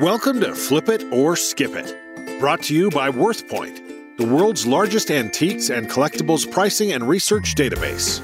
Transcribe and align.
Welcome 0.00 0.40
to 0.40 0.54
Flip 0.54 0.88
It 0.88 1.04
or 1.12 1.36
Skip 1.36 1.72
It, 1.74 2.40
brought 2.40 2.62
to 2.62 2.74
you 2.74 2.88
by 2.88 3.10
WorthPoint, 3.10 4.16
the 4.16 4.26
world's 4.26 4.66
largest 4.66 5.10
antiques 5.10 5.68
and 5.68 5.90
collectibles 5.90 6.50
pricing 6.50 6.92
and 6.92 7.06
research 7.06 7.54
database. 7.54 8.22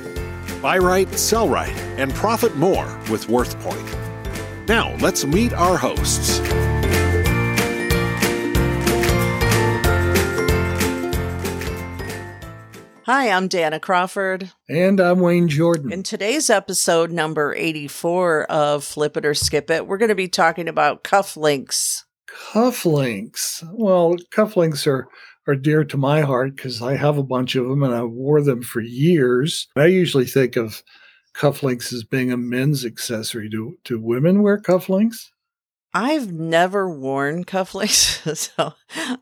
Buy 0.62 0.78
right, 0.78 1.06
sell 1.18 1.50
right, 1.50 1.76
and 1.98 2.14
profit 2.14 2.56
more 2.56 2.86
with 3.10 3.26
WorthPoint. 3.26 4.66
Now, 4.66 4.96
let's 5.00 5.26
meet 5.26 5.53
our 5.53 5.76
hosts. 5.76 6.38
Hi, 13.06 13.30
I'm 13.30 13.46
Dana 13.46 13.78
Crawford. 13.78 14.50
And 14.68 14.98
I'm 14.98 15.20
Wayne 15.20 15.46
Jordan. 15.46 15.92
In 15.92 16.02
today's 16.02 16.50
episode, 16.50 17.12
number 17.12 17.55
84 17.55 18.50
of 18.50 18.82
Flip 18.82 19.16
It 19.16 19.24
or 19.24 19.32
Skip 19.32 19.70
It, 19.70 19.86
we're 19.86 19.96
going 19.96 20.09
to 20.09 20.16
be 20.16 20.27
talking 20.27 20.66
about 20.66 21.05
cufflinks. 21.05 22.02
Cufflinks. 22.28 23.62
Well, 23.73 24.16
cufflinks 24.34 24.88
are, 24.88 25.06
are 25.47 25.55
dear 25.55 25.84
to 25.84 25.97
my 25.97 26.23
heart 26.23 26.56
because 26.56 26.83
I 26.83 26.97
have 26.97 27.16
a 27.16 27.23
bunch 27.23 27.55
of 27.55 27.69
them 27.69 27.84
and 27.84 27.95
I 27.95 28.02
wore 28.02 28.42
them 28.42 28.61
for 28.61 28.80
years. 28.80 29.69
I 29.77 29.86
usually 29.86 30.27
think 30.27 30.56
of 30.56 30.83
cufflinks 31.33 31.92
as 31.92 32.02
being 32.02 32.33
a 32.33 32.36
men's 32.36 32.84
accessory. 32.84 33.48
Do, 33.48 33.78
do 33.84 34.00
women 34.00 34.42
wear 34.42 34.59
cufflinks? 34.59 35.28
I've 35.96 36.30
never 36.30 36.91
worn 36.91 37.46
cufflinks, 37.46 38.36
so 38.56 38.74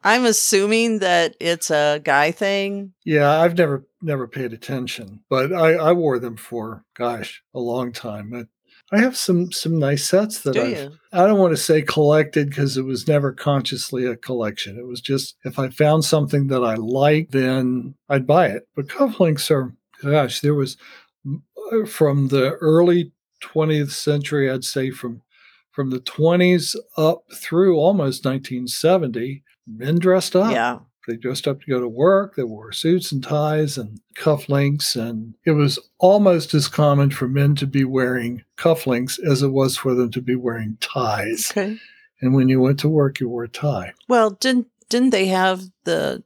I'm 0.03 0.25
assuming 0.25 0.99
that 0.99 1.37
it's 1.39 1.71
a 1.71 2.01
guy 2.03 2.33
thing. 2.33 2.95
Yeah, 3.05 3.31
I've 3.31 3.57
never 3.57 3.87
never 4.03 4.27
paid 4.27 4.53
attention, 4.53 5.23
but 5.31 5.53
I, 5.53 5.75
I 5.75 5.93
wore 5.93 6.19
them 6.19 6.37
for 6.37 6.85
gosh 6.95 7.45
a 7.55 7.61
long 7.61 7.93
time. 7.93 8.35
I, 8.35 8.97
I 8.97 9.01
have 9.01 9.17
some 9.17 9.53
some 9.53 9.79
nice 9.79 10.05
sets 10.05 10.41
that 10.41 10.57
I 10.57 11.23
I 11.23 11.29
don't 11.29 11.39
want 11.39 11.53
to 11.53 11.63
say 11.63 11.81
collected 11.81 12.49
because 12.49 12.77
it 12.77 12.85
was 12.85 13.07
never 13.07 13.33
consciously 13.33 14.05
a 14.07 14.17
collection. 14.17 14.77
It 14.77 14.89
was 14.89 15.01
just 15.01 15.37
if 15.45 15.61
I 15.61 15.69
found 15.69 16.05
something 16.05 16.49
that 16.49 16.65
I 16.65 16.75
liked, 16.75 17.31
then 17.31 17.95
I'd 18.09 18.27
buy 18.27 18.49
it. 18.49 18.67
But 18.75 18.89
cufflinks 18.89 19.49
are 19.49 19.73
gosh, 20.03 20.41
there 20.41 20.55
was 20.55 20.77
uh, 21.25 21.87
from 21.87 22.29
the 22.29 22.55
early 22.55 23.13
20th 23.43 23.93
century, 23.93 24.51
I'd 24.51 24.65
say 24.65 24.91
from 24.91 25.23
from 25.75 25.91
the 25.91 25.99
20s 25.99 26.77
up 26.97 27.25
through 27.35 27.77
almost 27.77 28.25
1970, 28.25 29.43
men 29.67 29.99
dressed 29.99 30.37
up. 30.37 30.53
Yeah. 30.53 30.79
They 31.07 31.17
dressed 31.17 31.49
up 31.49 31.61
to 31.61 31.71
go 31.71 31.81
to 31.81 31.89
work. 31.89 32.37
They 32.37 32.45
wore 32.45 32.73
suits 32.73 33.13
and 33.13 33.23
ties 33.23 33.77
and 33.77 34.01
cufflinks. 34.17 34.97
And 34.97 35.35
it 35.45 35.51
was 35.51 35.79
almost 35.99 36.55
as 36.55 36.69
common 36.69 37.11
for 37.11 37.29
men 37.29 37.57
to 37.57 37.67
be 37.67 37.85
wearing 37.85 38.45
cufflinks 38.57 39.19
as 39.19 39.43
it 39.43 39.49
was 39.49 39.77
for 39.77 39.95
them 39.95 40.11
to 40.13 40.23
be 40.23 40.37
wearing 40.37 40.79
ties. 40.81 41.51
Okay. 41.51 41.77
And 42.21 42.35
when 42.35 42.49
you 42.49 42.61
went 42.61 42.79
to 42.81 42.89
work, 42.89 43.21
you 43.21 43.29
wore 43.29 43.45
a 43.45 43.49
tie. 43.49 43.93
Well, 44.09 44.31
didn't 44.31 44.69
didn't 44.89 45.11
they 45.11 45.27
have 45.27 45.65
the 45.85 46.23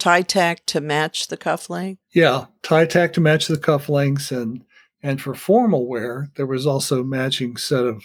tie 0.00 0.22
tack 0.22 0.64
to 0.66 0.80
match 0.80 1.28
the 1.28 1.36
cufflink? 1.36 1.98
Yeah, 2.12 2.46
tie 2.62 2.86
tack 2.86 3.12
to 3.12 3.20
match 3.20 3.46
the 3.46 3.56
cufflinks 3.56 4.36
and 4.36 4.64
and 5.02 5.20
for 5.20 5.34
formal 5.34 5.86
wear, 5.86 6.30
there 6.34 6.46
was 6.46 6.66
also 6.66 7.02
a 7.02 7.04
matching 7.04 7.56
set 7.56 7.84
of 7.84 8.04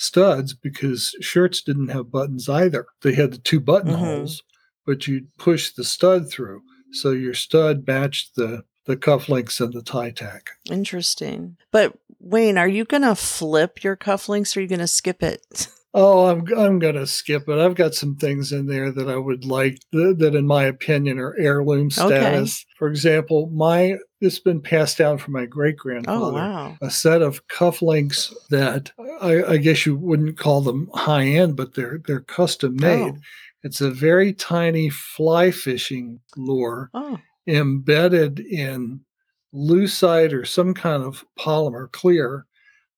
studs 0.00 0.54
because 0.54 1.14
shirts 1.20 1.62
didn't 1.62 1.88
have 1.88 2.10
buttons 2.10 2.48
either. 2.48 2.86
They 3.02 3.14
had 3.14 3.32
the 3.32 3.38
two 3.38 3.60
buttonholes, 3.60 4.38
mm-hmm. 4.38 4.90
but 4.90 5.06
you'd 5.06 5.36
push 5.36 5.70
the 5.70 5.84
stud 5.84 6.30
through. 6.30 6.62
So 6.92 7.10
your 7.10 7.34
stud 7.34 7.86
matched 7.86 8.34
the 8.34 8.64
the 8.86 8.96
cufflinks 8.96 9.60
and 9.60 9.72
the 9.72 9.82
tie 9.82 10.10
tack. 10.10 10.50
Interesting. 10.68 11.56
But 11.70 11.96
Wayne, 12.18 12.58
are 12.58 12.66
you 12.66 12.84
going 12.84 13.02
to 13.02 13.14
flip 13.14 13.84
your 13.84 13.94
cufflinks 13.94 14.56
or 14.56 14.60
are 14.60 14.62
you 14.62 14.68
going 14.68 14.80
to 14.80 14.88
skip 14.88 15.22
it? 15.22 15.68
Oh, 15.92 16.26
I'm 16.26 16.44
I'm 16.56 16.78
gonna 16.78 17.04
skip 17.04 17.48
it. 17.48 17.58
I've 17.58 17.74
got 17.74 17.96
some 17.96 18.14
things 18.14 18.52
in 18.52 18.66
there 18.66 18.92
that 18.92 19.08
I 19.08 19.16
would 19.16 19.44
like 19.44 19.80
that, 19.90 20.18
that 20.20 20.36
in 20.36 20.46
my 20.46 20.62
opinion, 20.62 21.18
are 21.18 21.34
heirloom 21.36 21.90
status. 21.90 22.64
Okay. 22.64 22.74
For 22.78 22.86
example, 22.86 23.50
my 23.52 23.96
this 24.20 24.34
has 24.34 24.40
been 24.40 24.60
passed 24.60 24.98
down 24.98 25.18
from 25.18 25.32
my 25.32 25.46
great 25.46 25.76
grandfather. 25.76 26.26
Oh, 26.26 26.32
wow. 26.32 26.76
A 26.82 26.90
set 26.90 27.22
of 27.22 27.46
cufflinks 27.48 28.32
that 28.50 28.92
I, 29.20 29.44
I, 29.44 29.56
guess 29.56 29.86
you 29.86 29.96
wouldn't 29.96 30.38
call 30.38 30.60
them 30.60 30.90
high 30.94 31.24
end, 31.24 31.56
but 31.56 31.74
they're 31.74 32.00
they're 32.06 32.20
custom 32.20 32.76
made. 32.76 33.14
Oh. 33.14 33.18
It's 33.62 33.80
a 33.80 33.90
very 33.90 34.32
tiny 34.32 34.88
fly 34.88 35.50
fishing 35.50 36.20
lure 36.36 36.90
oh. 36.94 37.18
embedded 37.46 38.40
in 38.40 39.00
lucite 39.54 40.32
or 40.32 40.44
some 40.44 40.72
kind 40.74 41.02
of 41.02 41.24
polymer 41.38 41.90
clear 41.90 42.46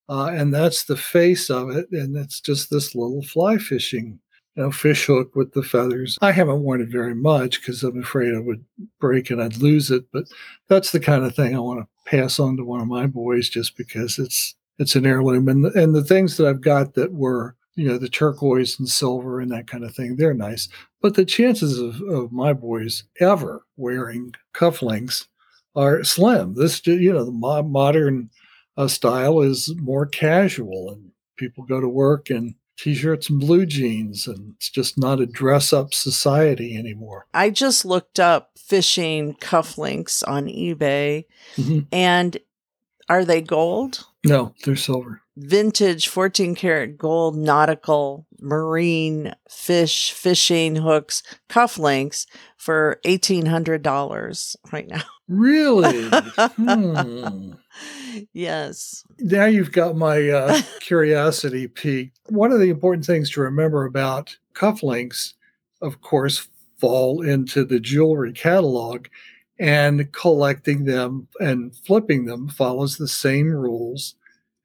uh, 0.09 0.27
and 0.27 0.53
that's 0.53 0.85
the 0.85 0.97
face 0.97 1.49
of 1.49 1.71
it. 1.71 1.91
And 1.91 2.17
it's 2.17 2.41
just 2.41 2.71
this 2.71 2.95
little 2.95 3.23
fly 3.23 3.57
fishing, 3.57 4.21
you 4.57 4.63
know, 4.63 4.71
fish 4.71 5.07
hook 5.07 5.35
with 5.35 5.53
the 5.53 5.63
feathers. 5.63 6.19
I 6.21 6.33
haven't 6.33 6.63
worn 6.63 6.81
it 6.81 6.89
very 6.89 7.15
much 7.15 7.61
because 7.61 7.83
I'm 7.83 8.01
afraid 8.01 8.35
I 8.35 8.41
would 8.41 8.65
break 9.01 9.31
and 9.31 9.43
I'd 9.43 9.59
lose 9.59 9.91
it. 9.91 10.05
But 10.13 10.25
that's 10.69 10.93
the 10.93 11.01
kind 11.01 11.25
of 11.25 11.35
thing 11.35 11.55
I 11.55 11.61
want 11.61 11.81
to 11.81 12.11
pass 12.11 12.39
on 12.39 12.57
to 12.57 12.65
one 12.65 12.81
of 12.81 12.89
my 12.89 13.07
boys 13.07 13.49
just 13.49 13.77
because 13.77 14.19
it's 14.19 14.55
it's 14.79 14.97
an 14.97 15.07
heirloom. 15.07 15.49
And 15.49 15.65
the, 15.65 15.71
and 15.81 15.95
the 15.95 16.05
things 16.05 16.37
that 16.37 16.47
I've 16.47 16.61
got 16.61 16.95
that 16.95 17.13
were 17.13 17.57
you 17.75 17.89
know 17.89 17.99
the 17.99 18.09
turquoise 18.09 18.79
and 18.79 18.89
silver 18.89 19.41
and 19.41 19.51
that 19.51 19.67
kind 19.67 19.85
of 19.85 19.95
thing 19.95 20.17
they're 20.17 20.35
nice 20.35 20.69
but 21.01 21.15
the 21.15 21.25
chances 21.25 21.79
of, 21.79 22.01
of 22.03 22.33
my 22.33 22.53
boys 22.53 23.05
ever 23.21 23.65
wearing 23.77 24.33
cufflinks 24.55 25.27
are 25.75 26.05
slim 26.05 26.55
this 26.55 26.87
you 26.87 27.13
know 27.13 27.25
the 27.25 27.33
mo- 27.33 27.63
modern 27.63 28.29
uh, 28.77 28.89
style 28.89 29.41
is 29.41 29.75
more 29.81 30.07
casual 30.07 30.91
and 30.91 31.11
people 31.37 31.65
go 31.65 31.81
to 31.81 31.89
work 31.89 32.31
in 32.31 32.55
t-shirts 32.83 33.31
and 33.31 33.39
blue 33.39 33.65
jeans 33.65 34.27
and 34.27 34.55
it's 34.57 34.69
just 34.69 34.99
not 34.99 35.21
a 35.21 35.27
dress 35.27 35.73
up 35.73 35.95
society 35.95 36.77
anymore. 36.77 37.27
I 37.33 37.51
just 37.51 37.85
looked 37.85 38.19
up 38.19 38.51
fishing 38.59 39.35
cufflinks 39.35 40.27
on 40.27 40.47
ebay 40.47 41.27
mm-hmm. 41.57 41.81
and 41.93 42.37
are 43.09 43.25
they 43.25 43.41
gold? 43.41 44.05
No 44.25 44.53
they're 44.65 44.75
silver. 44.75 45.21
Vintage 45.37 46.09
14 46.09 46.57
karat 46.57 46.99
gold 46.99 47.37
nautical 47.37 48.27
marine 48.41 49.33
fish 49.49 50.11
fishing 50.11 50.75
hooks 50.75 51.23
cufflinks 51.49 52.27
for 52.57 52.99
$1800 53.05 54.57
right 54.73 54.89
now. 54.89 55.03
Really? 55.29 56.11
Hmm. 56.57 57.53
Yes. 58.33 59.05
Now 59.19 59.47
you've 59.47 59.73
got 59.73 59.97
my 59.97 60.29
uh, 60.29 60.61
curiosity 60.81 61.69
piqued. 61.69 62.19
One 62.29 62.53
of 62.53 62.61
the 62.61 62.71
important 62.71 63.05
things 63.05 63.31
to 63.31 63.41
remember 63.41 63.85
about 63.85 64.37
cufflinks, 64.55 65.35
of 65.81 66.01
course, 66.01 66.49
fall 66.79 67.23
into 67.23 67.65
the 67.65 67.81
jewelry 67.81 68.33
catalog, 68.33 69.07
and 69.59 70.11
collecting 70.13 70.85
them 70.85 71.29
and 71.39 71.75
flipping 71.77 72.25
them 72.25 72.49
follows 72.49 72.97
the 72.97 73.07
same 73.07 73.49
rules 73.49 74.17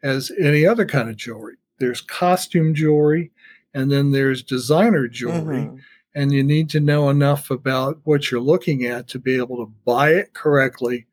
as 0.02 0.32
any 0.40 0.66
other 0.66 0.86
kind 0.86 1.10
of 1.10 1.18
jewelry. 1.18 1.56
There's 1.80 2.02
costume 2.02 2.74
jewelry, 2.74 3.32
and 3.74 3.92
then 3.92 4.12
there's 4.12 4.42
designer 4.42 5.08
jewelry. 5.08 5.64
Mm-hmm. 5.64 5.78
And 6.16 6.32
you 6.32 6.42
need 6.42 6.72
to 6.72 6.80
know 6.80 7.10
enough 7.12 7.52
about 7.52 8.00
what 8.04 8.32
you're 8.32 8.42
looking 8.42 8.86
at 8.86 9.08
to 9.10 9.20
be 9.20 9.38
able 9.38 9.58
to 9.58 9.72
buy 9.86 10.14
it 10.14 10.34
correctly 10.34 11.06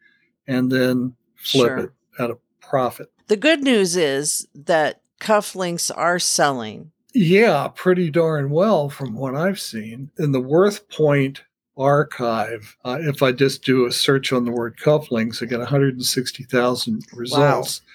and 0.47 0.73
then 0.73 1.15
flip 1.37 1.69
sure. 1.69 1.79
it 1.79 1.91
at 2.19 2.31
a 2.31 2.39
profit. 2.61 3.11
The 3.29 3.37
good 3.37 3.63
news 3.63 3.97
is 3.97 4.47
that 4.55 5.01
cufflinks 5.21 5.91
are 5.95 6.19
selling. 6.19 6.91
Yeah, 7.15 7.69
pretty 7.75 8.11
darn 8.11 8.51
well 8.51 8.91
from 8.91 9.15
what 9.15 9.37
I've 9.37 9.61
seen. 9.61 10.11
In 10.19 10.33
the 10.33 10.43
WorthPoint 10.43 11.41
archive, 11.77 12.77
uh, 12.85 12.99
if 13.01 13.23
I 13.23 13.33
just 13.33 13.65
do 13.65 13.87
a 13.87 13.93
search 13.93 14.33
on 14.33 14.45
the 14.45 14.51
word 14.51 14.77
cufflinks, 14.77 15.43
I 15.43 15.47
get 15.47 15.61
160,000 15.61 17.05
results. 17.13 17.81
Wow. 17.81 17.91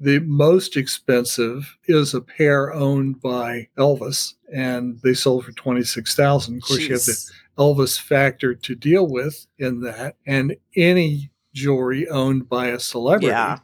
The 0.00 0.20
most 0.20 0.76
expensive 0.76 1.76
is 1.86 2.14
a 2.14 2.20
pair 2.20 2.72
owned 2.72 3.20
by 3.20 3.68
Elvis, 3.76 4.34
and 4.52 5.00
they 5.02 5.14
sold 5.14 5.44
for 5.44 5.52
26,000. 5.52 6.56
Of 6.56 6.62
course, 6.62 6.78
Jeez. 6.78 6.86
you 6.86 6.92
have 6.92 7.04
the 7.04 7.32
Elvis 7.58 8.00
factor 8.00 8.54
to 8.54 8.74
deal 8.76 9.08
with 9.08 9.46
in 9.58 9.80
that. 9.80 10.16
And 10.24 10.56
any 10.76 11.30
jewelry 11.58 12.08
owned 12.08 12.48
by 12.48 12.68
a 12.68 12.80
celebrity 12.80 13.28
yeah. 13.28 13.58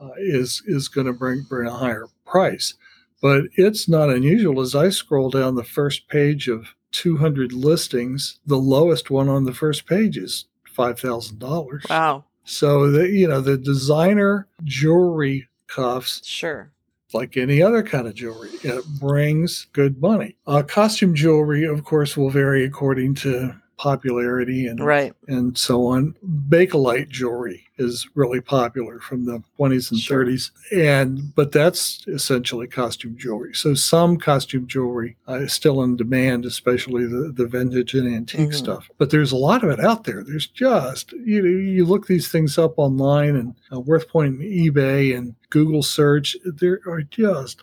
uh, 0.00 0.10
is 0.18 0.62
is 0.66 0.88
going 0.88 1.06
to 1.06 1.12
bring 1.12 1.42
bring 1.48 1.68
a 1.68 1.72
higher 1.76 2.06
price. 2.24 2.74
But 3.20 3.44
it's 3.56 3.88
not 3.88 4.10
unusual 4.10 4.60
as 4.60 4.74
I 4.74 4.90
scroll 4.90 5.30
down 5.30 5.54
the 5.54 5.64
first 5.64 6.08
page 6.08 6.48
of 6.48 6.74
200 6.92 7.52
listings, 7.52 8.38
the 8.46 8.58
lowest 8.58 9.10
one 9.10 9.28
on 9.28 9.44
the 9.44 9.54
first 9.54 9.86
page 9.86 10.16
is 10.16 10.46
$5,000. 10.76 11.88
Wow. 11.88 12.24
So 12.44 12.90
the 12.90 13.08
you 13.08 13.26
know 13.26 13.40
the 13.40 13.58
designer 13.58 14.46
jewelry 14.64 15.48
cuffs 15.66 16.24
sure 16.24 16.70
like 17.12 17.36
any 17.36 17.62
other 17.62 17.82
kind 17.82 18.06
of 18.06 18.14
jewelry. 18.14 18.50
It 18.62 18.84
brings 19.00 19.66
good 19.72 20.00
money. 20.00 20.36
Uh, 20.46 20.62
costume 20.62 21.14
jewelry, 21.14 21.64
of 21.64 21.84
course, 21.84 22.16
will 22.16 22.30
vary 22.30 22.64
according 22.64 23.14
to 23.16 23.56
popularity 23.78 24.66
and 24.66 24.80
Right. 24.80 25.12
and 25.28 25.56
so 25.56 25.86
on. 25.86 26.14
Bakelite 26.48 27.08
jewelry 27.10 27.64
is 27.78 28.08
really 28.14 28.40
popular 28.40 28.98
from 29.00 29.26
the 29.26 29.42
20s 29.58 29.90
and 29.90 30.00
Sure. 30.00 30.24
30s, 30.24 30.50
and 30.74 31.34
but 31.34 31.52
that's 31.52 32.04
essentially 32.08 32.66
costume 32.66 33.16
jewelry. 33.18 33.52
So 33.54 33.74
some 33.74 34.16
costume 34.16 34.66
jewelry 34.66 35.16
uh, 35.28 35.40
is 35.40 35.52
still 35.52 35.82
in 35.82 35.96
demand, 35.96 36.46
especially 36.46 37.04
the, 37.06 37.32
the 37.36 37.46
vintage 37.46 37.94
and 37.94 38.08
antique 38.08 38.50
Mhm. 38.50 38.54
stuff. 38.54 38.88
But 38.98 39.10
there's 39.10 39.32
a 39.32 39.36
lot 39.36 39.62
of 39.62 39.70
it 39.70 39.80
out 39.80 40.04
there. 40.04 40.24
There's 40.24 40.46
just 40.46 41.12
you 41.12 41.42
know 41.42 41.48
you 41.48 41.84
look 41.84 42.06
these 42.06 42.28
things 42.28 42.56
up 42.58 42.74
online 42.78 43.36
and 43.36 43.54
uh, 43.70 43.80
WorthPoint 43.80 44.40
and 44.40 44.42
eBay 44.42 45.16
and 45.16 45.34
Google 45.50 45.82
search. 45.82 46.36
There 46.44 46.80
are 46.86 47.02
just 47.02 47.62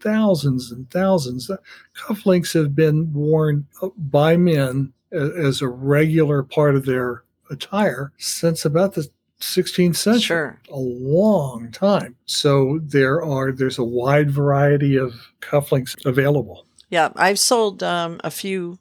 thousands 0.00 0.70
and 0.70 0.88
thousands. 0.90 1.50
Cufflinks 1.96 2.54
have 2.54 2.76
been 2.76 3.12
worn 3.12 3.66
uh, 3.82 3.88
by 3.96 4.36
men 4.36 4.92
as 5.12 5.62
a 5.62 5.68
regular 5.68 6.42
part 6.42 6.74
of 6.76 6.84
their 6.86 7.22
attire 7.50 8.12
since 8.18 8.64
about 8.64 8.94
the 8.94 9.08
16th 9.40 9.96
century 9.96 10.20
Sure. 10.20 10.60
a 10.70 10.76
long 10.78 11.70
time 11.70 12.16
so 12.26 12.80
there 12.82 13.22
are 13.22 13.52
there's 13.52 13.78
a 13.78 13.84
wide 13.84 14.30
variety 14.30 14.96
of 14.96 15.14
cufflinks 15.40 15.94
available 16.04 16.66
Yeah, 16.90 17.10
I've 17.16 17.38
sold 17.38 17.82
um, 17.82 18.20
a 18.24 18.30
few 18.30 18.78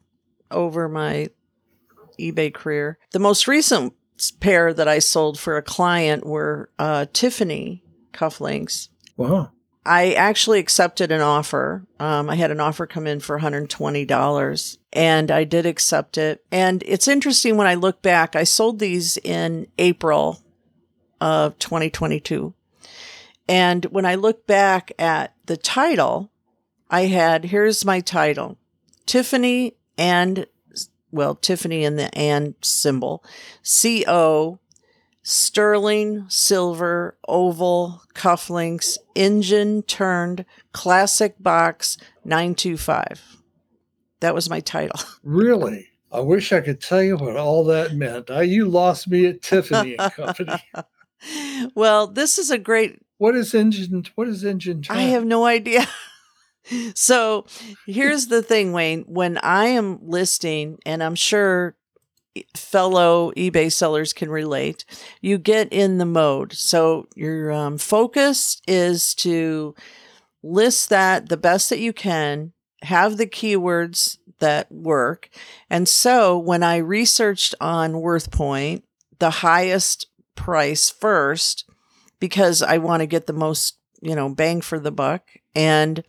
over 0.50 0.88
my 0.90 1.28
eBay 2.20 2.54
career. 2.54 2.98
The 3.12 3.20
most 3.20 3.48
recent 3.48 3.94
pair 4.40 4.74
that 4.74 4.88
I 4.88 5.00
sold 5.00 5.38
for 5.38 5.58
a 5.58 5.62
client 5.62 6.26
were 6.26 6.72
uh, 6.80 7.06
Tiffany 7.14 7.84
cufflinks. 8.14 8.90
wow 9.18 9.52
I 9.88 10.12
actually 10.14 10.60
accepted 10.60 11.14
an 11.14 11.22
offer. 11.22 11.86
Um, 11.98 12.30
I 12.30 12.36
had 12.36 12.52
an 12.52 12.60
offer 12.60 12.86
come 12.86 13.08
in 13.08 13.22
for 13.22 13.40
$120 13.40 14.78
and 14.92 15.32
I 15.32 15.46
did 15.46 15.66
accept 15.66 16.18
it. 16.18 16.44
And 16.52 16.84
it's 16.86 17.08
interesting 17.08 17.56
when 17.56 17.68
I 17.68 17.76
look 17.76 18.02
back, 18.02 18.36
I 18.36 18.44
sold 18.44 18.80
these 18.80 19.16
in 19.16 19.68
April 19.78 20.42
of 21.22 21.58
2022. 21.60 22.54
And 23.48 23.86
when 23.86 24.06
I 24.06 24.16
look 24.16 24.46
back 24.46 24.92
at 25.00 25.34
the 25.46 25.56
title, 25.56 26.32
I 26.90 27.04
had 27.04 27.46
here's 27.46 27.86
my 27.86 28.02
title 28.02 28.58
Tiffany 29.06 29.78
and, 29.98 30.48
well, 31.12 31.34
Tiffany 31.36 31.86
and 31.86 31.98
the 31.98 32.14
and 32.14 32.56
symbol, 32.62 33.24
CO 33.64 34.60
sterling 35.30 36.24
silver 36.30 37.18
oval 37.28 38.02
cufflinks 38.16 38.98
engine 39.14 39.82
turned 39.84 40.46
classic 40.72 41.36
box 41.38 41.98
925 42.24 43.36
that 44.22 44.34
was 44.34 44.50
my 44.50 44.62
title. 44.62 45.00
Really? 45.24 45.88
I 46.14 46.22
wish 46.22 46.54
i 46.54 46.62
could 46.62 46.80
tell 46.80 47.04
you 47.04 47.18
what 47.18 47.36
all 47.36 47.66
that 47.66 47.94
meant. 47.94 48.32
I, 48.32 48.44
you 48.44 48.70
lost 48.70 49.10
me 49.10 49.26
at 49.26 49.42
tiffany 49.42 49.98
and 50.00 50.14
company. 50.14 50.64
Well 51.76 52.08
this 52.08 52.38
is 52.38 52.50
a 52.50 52.58
great 52.58 53.02
what 53.18 53.36
is 53.36 53.54
engine 53.54 54.06
what 54.16 54.30
is 54.30 54.46
engine 54.46 54.82
turned? 54.82 54.98
i 54.98 55.04
have 55.04 55.26
no 55.26 55.46
idea. 55.46 55.86
So 56.96 57.46
here's 57.86 58.28
the 58.28 58.42
thing 58.42 58.72
wayne. 58.72 59.04
When 59.08 59.38
i 59.40 59.68
am 59.68 60.00
listing 60.02 60.80
and 60.86 61.02
i'm 61.02 61.16
sure 61.16 61.77
fellow 62.56 63.32
eBay 63.34 63.72
sellers 63.72 64.14
can 64.14 64.30
relate. 64.30 64.86
You 65.22 65.38
get 65.38 65.72
in 65.72 65.98
the 65.98 66.06
mode. 66.06 66.54
So 66.54 67.08
your 67.16 67.52
um, 67.52 67.78
focus 67.78 68.62
is 68.68 69.14
to 69.16 69.76
list 70.44 70.90
that 70.90 71.30
the 71.30 71.38
best 71.38 71.70
that 71.70 71.80
you 71.80 71.94
can, 71.94 72.54
have 72.84 73.18
the 73.18 73.28
keywords 73.28 74.18
that 74.40 74.72
work. 74.72 75.30
And 75.70 75.88
so 75.88 76.38
when 76.38 76.64
I 76.64 76.78
researched 76.78 77.56
on 77.60 77.94
WorthPoint, 77.94 78.84
the 79.20 79.30
highest 79.30 80.08
price 80.36 80.90
first, 80.90 81.66
because 82.20 82.62
I 82.62 82.78
want 82.78 83.02
to 83.02 83.08
get 83.08 83.26
the 83.26 83.34
most, 83.34 83.78
you 84.02 84.16
know, 84.16 84.30
bang 84.30 84.62
for 84.62 84.80
the 84.80 84.92
buck. 84.92 85.24
And 85.56 86.04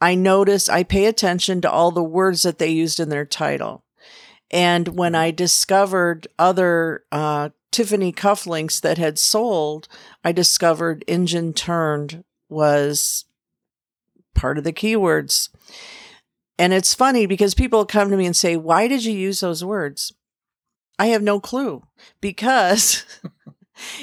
I 0.00 0.16
notice 0.16 0.68
I 0.68 0.82
pay 0.82 1.06
attention 1.06 1.60
to 1.60 1.70
all 1.70 1.92
the 1.92 2.02
words 2.02 2.42
that 2.42 2.58
they 2.58 2.70
used 2.70 2.98
in 2.98 3.08
their 3.08 3.24
title. 3.24 3.84
And 4.52 4.88
when 4.88 5.14
I 5.14 5.30
discovered 5.30 6.26
other 6.38 7.04
uh, 7.10 7.50
Tiffany 7.70 8.12
cufflinks 8.12 8.80
that 8.82 8.98
had 8.98 9.18
sold, 9.18 9.88
I 10.22 10.32
discovered 10.32 11.04
engine 11.08 11.54
turned 11.54 12.22
was 12.48 13.24
part 14.34 14.58
of 14.58 14.64
the 14.64 14.72
keywords. 14.72 15.48
And 16.58 16.72
it's 16.72 16.94
funny 16.94 17.24
because 17.26 17.54
people 17.54 17.86
come 17.86 18.10
to 18.10 18.16
me 18.16 18.26
and 18.26 18.36
say, 18.36 18.56
Why 18.56 18.88
did 18.88 19.04
you 19.04 19.12
use 19.12 19.40
those 19.40 19.64
words? 19.64 20.12
I 20.98 21.06
have 21.06 21.22
no 21.22 21.40
clue 21.40 21.82
because 22.20 23.04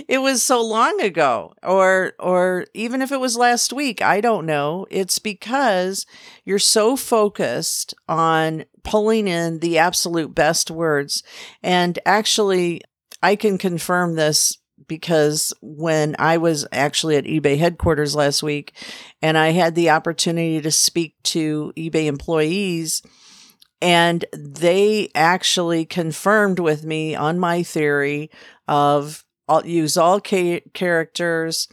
it 0.07 0.19
was 0.19 0.43
so 0.43 0.61
long 0.61 1.01
ago 1.01 1.53
or 1.63 2.13
or 2.19 2.65
even 2.73 3.01
if 3.01 3.11
it 3.11 3.19
was 3.19 3.37
last 3.37 3.73
week 3.73 4.01
i 4.01 4.21
don't 4.21 4.45
know. 4.45 4.85
It's 4.89 5.19
because 5.19 6.05
you're 6.45 6.59
so 6.59 6.95
focused 6.95 7.93
on 8.07 8.65
pulling 8.83 9.27
in 9.27 9.59
the 9.59 9.77
absolute 9.77 10.33
best 10.33 10.71
words. 10.71 11.23
And 11.63 11.99
actually 12.05 12.81
i 13.21 13.35
can 13.35 13.57
confirm 13.57 14.15
this 14.15 14.57
because 14.87 15.53
when 15.61 16.15
i 16.19 16.37
was 16.37 16.65
actually 16.71 17.17
at 17.17 17.25
ebay 17.25 17.57
headquarters 17.57 18.15
last 18.15 18.41
week 18.41 18.73
and 19.21 19.37
i 19.37 19.49
had 19.49 19.75
the 19.75 19.89
opportunity 19.89 20.61
to 20.61 20.71
speak 20.71 21.15
to 21.23 21.73
ebay 21.75 22.05
employees 22.05 23.03
and 23.81 24.25
they 24.33 25.09
actually 25.15 25.85
confirmed 25.85 26.59
with 26.59 26.83
me 26.83 27.15
on 27.15 27.39
my 27.39 27.63
theory 27.63 28.29
of 28.67 29.23
I'll 29.50 29.66
use 29.66 29.98
all 29.98 30.22
ca- 30.22 30.62
characters. 30.74 31.68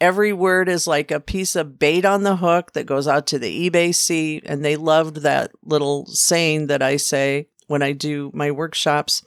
Every 0.00 0.32
word 0.32 0.68
is 0.68 0.86
like 0.86 1.10
a 1.10 1.20
piece 1.20 1.54
of 1.56 1.78
bait 1.78 2.04
on 2.06 2.22
the 2.22 2.36
hook 2.36 2.72
that 2.72 2.86
goes 2.86 3.06
out 3.06 3.26
to 3.28 3.38
the 3.38 3.68
eBay 3.68 3.94
sea. 3.94 4.40
And 4.46 4.64
they 4.64 4.76
loved 4.76 5.16
that 5.18 5.50
little 5.62 6.06
saying 6.06 6.68
that 6.68 6.80
I 6.82 6.96
say 6.96 7.48
when 7.66 7.82
I 7.82 7.92
do 7.92 8.30
my 8.32 8.50
workshops 8.50 9.22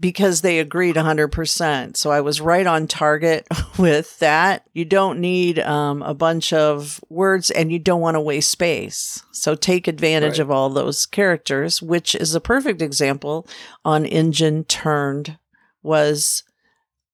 because 0.00 0.40
they 0.42 0.60
agreed 0.60 0.94
100%. 0.96 1.96
So 1.96 2.10
I 2.10 2.20
was 2.20 2.40
right 2.40 2.66
on 2.66 2.86
target 2.86 3.46
with 3.78 4.18
that. 4.20 4.64
You 4.72 4.84
don't 4.84 5.18
need 5.20 5.58
um, 5.58 6.02
a 6.02 6.14
bunch 6.14 6.52
of 6.52 7.00
words 7.10 7.50
and 7.50 7.70
you 7.72 7.78
don't 7.80 8.00
want 8.00 8.14
to 8.14 8.20
waste 8.20 8.50
space. 8.50 9.22
So 9.32 9.54
take 9.56 9.88
advantage 9.88 10.38
Right. 10.38 10.44
of 10.44 10.50
all 10.52 10.70
those 10.70 11.04
characters, 11.04 11.82
which 11.82 12.14
is 12.14 12.34
a 12.34 12.40
perfect 12.40 12.80
example 12.80 13.46
on 13.84 14.06
Engine 14.06 14.64
Turned 14.64 15.36
was 15.82 16.44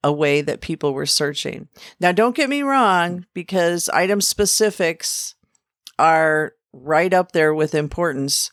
a 0.05 0.13
way 0.13 0.43
that 0.43 0.61
people 0.61 0.93
were 0.93 1.07
searching. 1.07 1.67
Now, 1.99 2.13
don't 2.13 2.37
get 2.37 2.49
me 2.51 2.63
wrong, 2.63 3.21
mm. 3.21 3.25
because 3.33 3.89
item 3.89 4.21
specifics 4.21 5.35
are 5.99 6.53
right 6.73 7.13
up 7.15 7.33
there 7.33 7.55
with 7.55 7.75
importance, 7.75 8.53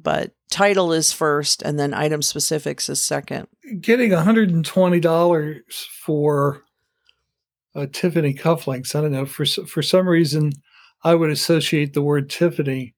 but 0.00 0.32
title 0.50 0.92
is 0.92 1.12
first 1.12 1.62
and 1.62 1.78
then 1.78 1.92
item 1.92 2.22
specifics 2.22 2.88
is 2.88 3.02
second. 3.02 3.48
getting 3.80 4.10
$120 4.10 5.60
for 6.04 6.62
a 7.74 7.86
Tiffany 7.86 8.34
cufflinks. 8.34 8.94
I 8.94 9.00
don't 9.00 9.12
know 9.12 9.24
for 9.26 9.46
for 9.46 9.82
some 9.82 10.06
reason 10.06 10.52
I 11.04 11.14
would 11.14 11.30
associate 11.30 11.94
the 11.94 12.02
word 12.02 12.28
Tiffany 12.28 12.94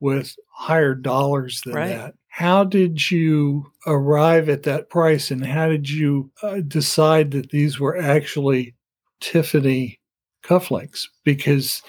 with 0.00 0.36
higher 0.52 0.94
dollars 0.94 1.62
than 1.64 1.74
Right. 1.74 1.88
that. 1.88 2.14
How 2.38 2.62
did 2.62 3.10
you 3.10 3.72
arrive 3.84 4.48
at 4.48 4.62
that 4.62 4.90
price 4.90 5.32
and 5.32 5.44
how 5.44 5.66
did 5.66 5.90
you 5.90 6.30
uh, 6.40 6.60
decide 6.60 7.32
that 7.32 7.50
these 7.50 7.80
were 7.80 7.96
actually 8.00 8.76
Tiffany 9.20 9.98
cufflinks? 10.44 11.08
Because 11.24 11.82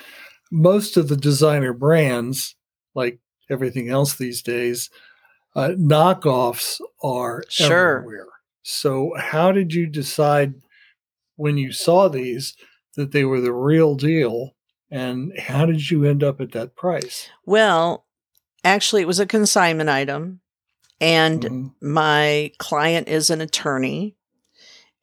most 0.51 0.97
of 0.97 1.07
the 1.07 1.15
designer 1.15 1.71
brands, 1.71 2.55
like 2.95 3.19
everything 3.47 3.89
else 3.89 4.15
these 4.15 4.41
days, 4.41 4.89
uh, 5.55 5.73
knockoffs 5.77 6.81
are 7.03 7.43
Sure. 7.47 7.97
everywhere. 7.99 8.25
So, 8.63 9.13
how 9.19 9.51
did 9.51 9.75
you 9.75 9.85
decide 9.85 10.55
when 11.35 11.59
you 11.59 11.71
saw 11.71 12.07
these 12.07 12.55
that 12.95 13.11
they 13.11 13.23
were 13.23 13.39
the 13.39 13.53
real 13.53 13.93
deal? 13.93 14.55
And 14.89 15.31
how 15.37 15.67
did 15.67 15.91
you 15.91 16.05
end 16.05 16.23
up 16.23 16.41
at 16.41 16.53
that 16.53 16.75
price? 16.75 17.29
Well, 17.45 18.07
actually, 18.63 19.01
it 19.01 19.07
was 19.07 19.19
a 19.19 19.25
consignment 19.25 19.89
item, 19.89 20.41
and 20.99 21.41
Mhm. 21.43 21.73
my 21.81 22.51
client 22.57 23.07
is 23.07 23.29
an 23.29 23.41
attorney 23.41 24.15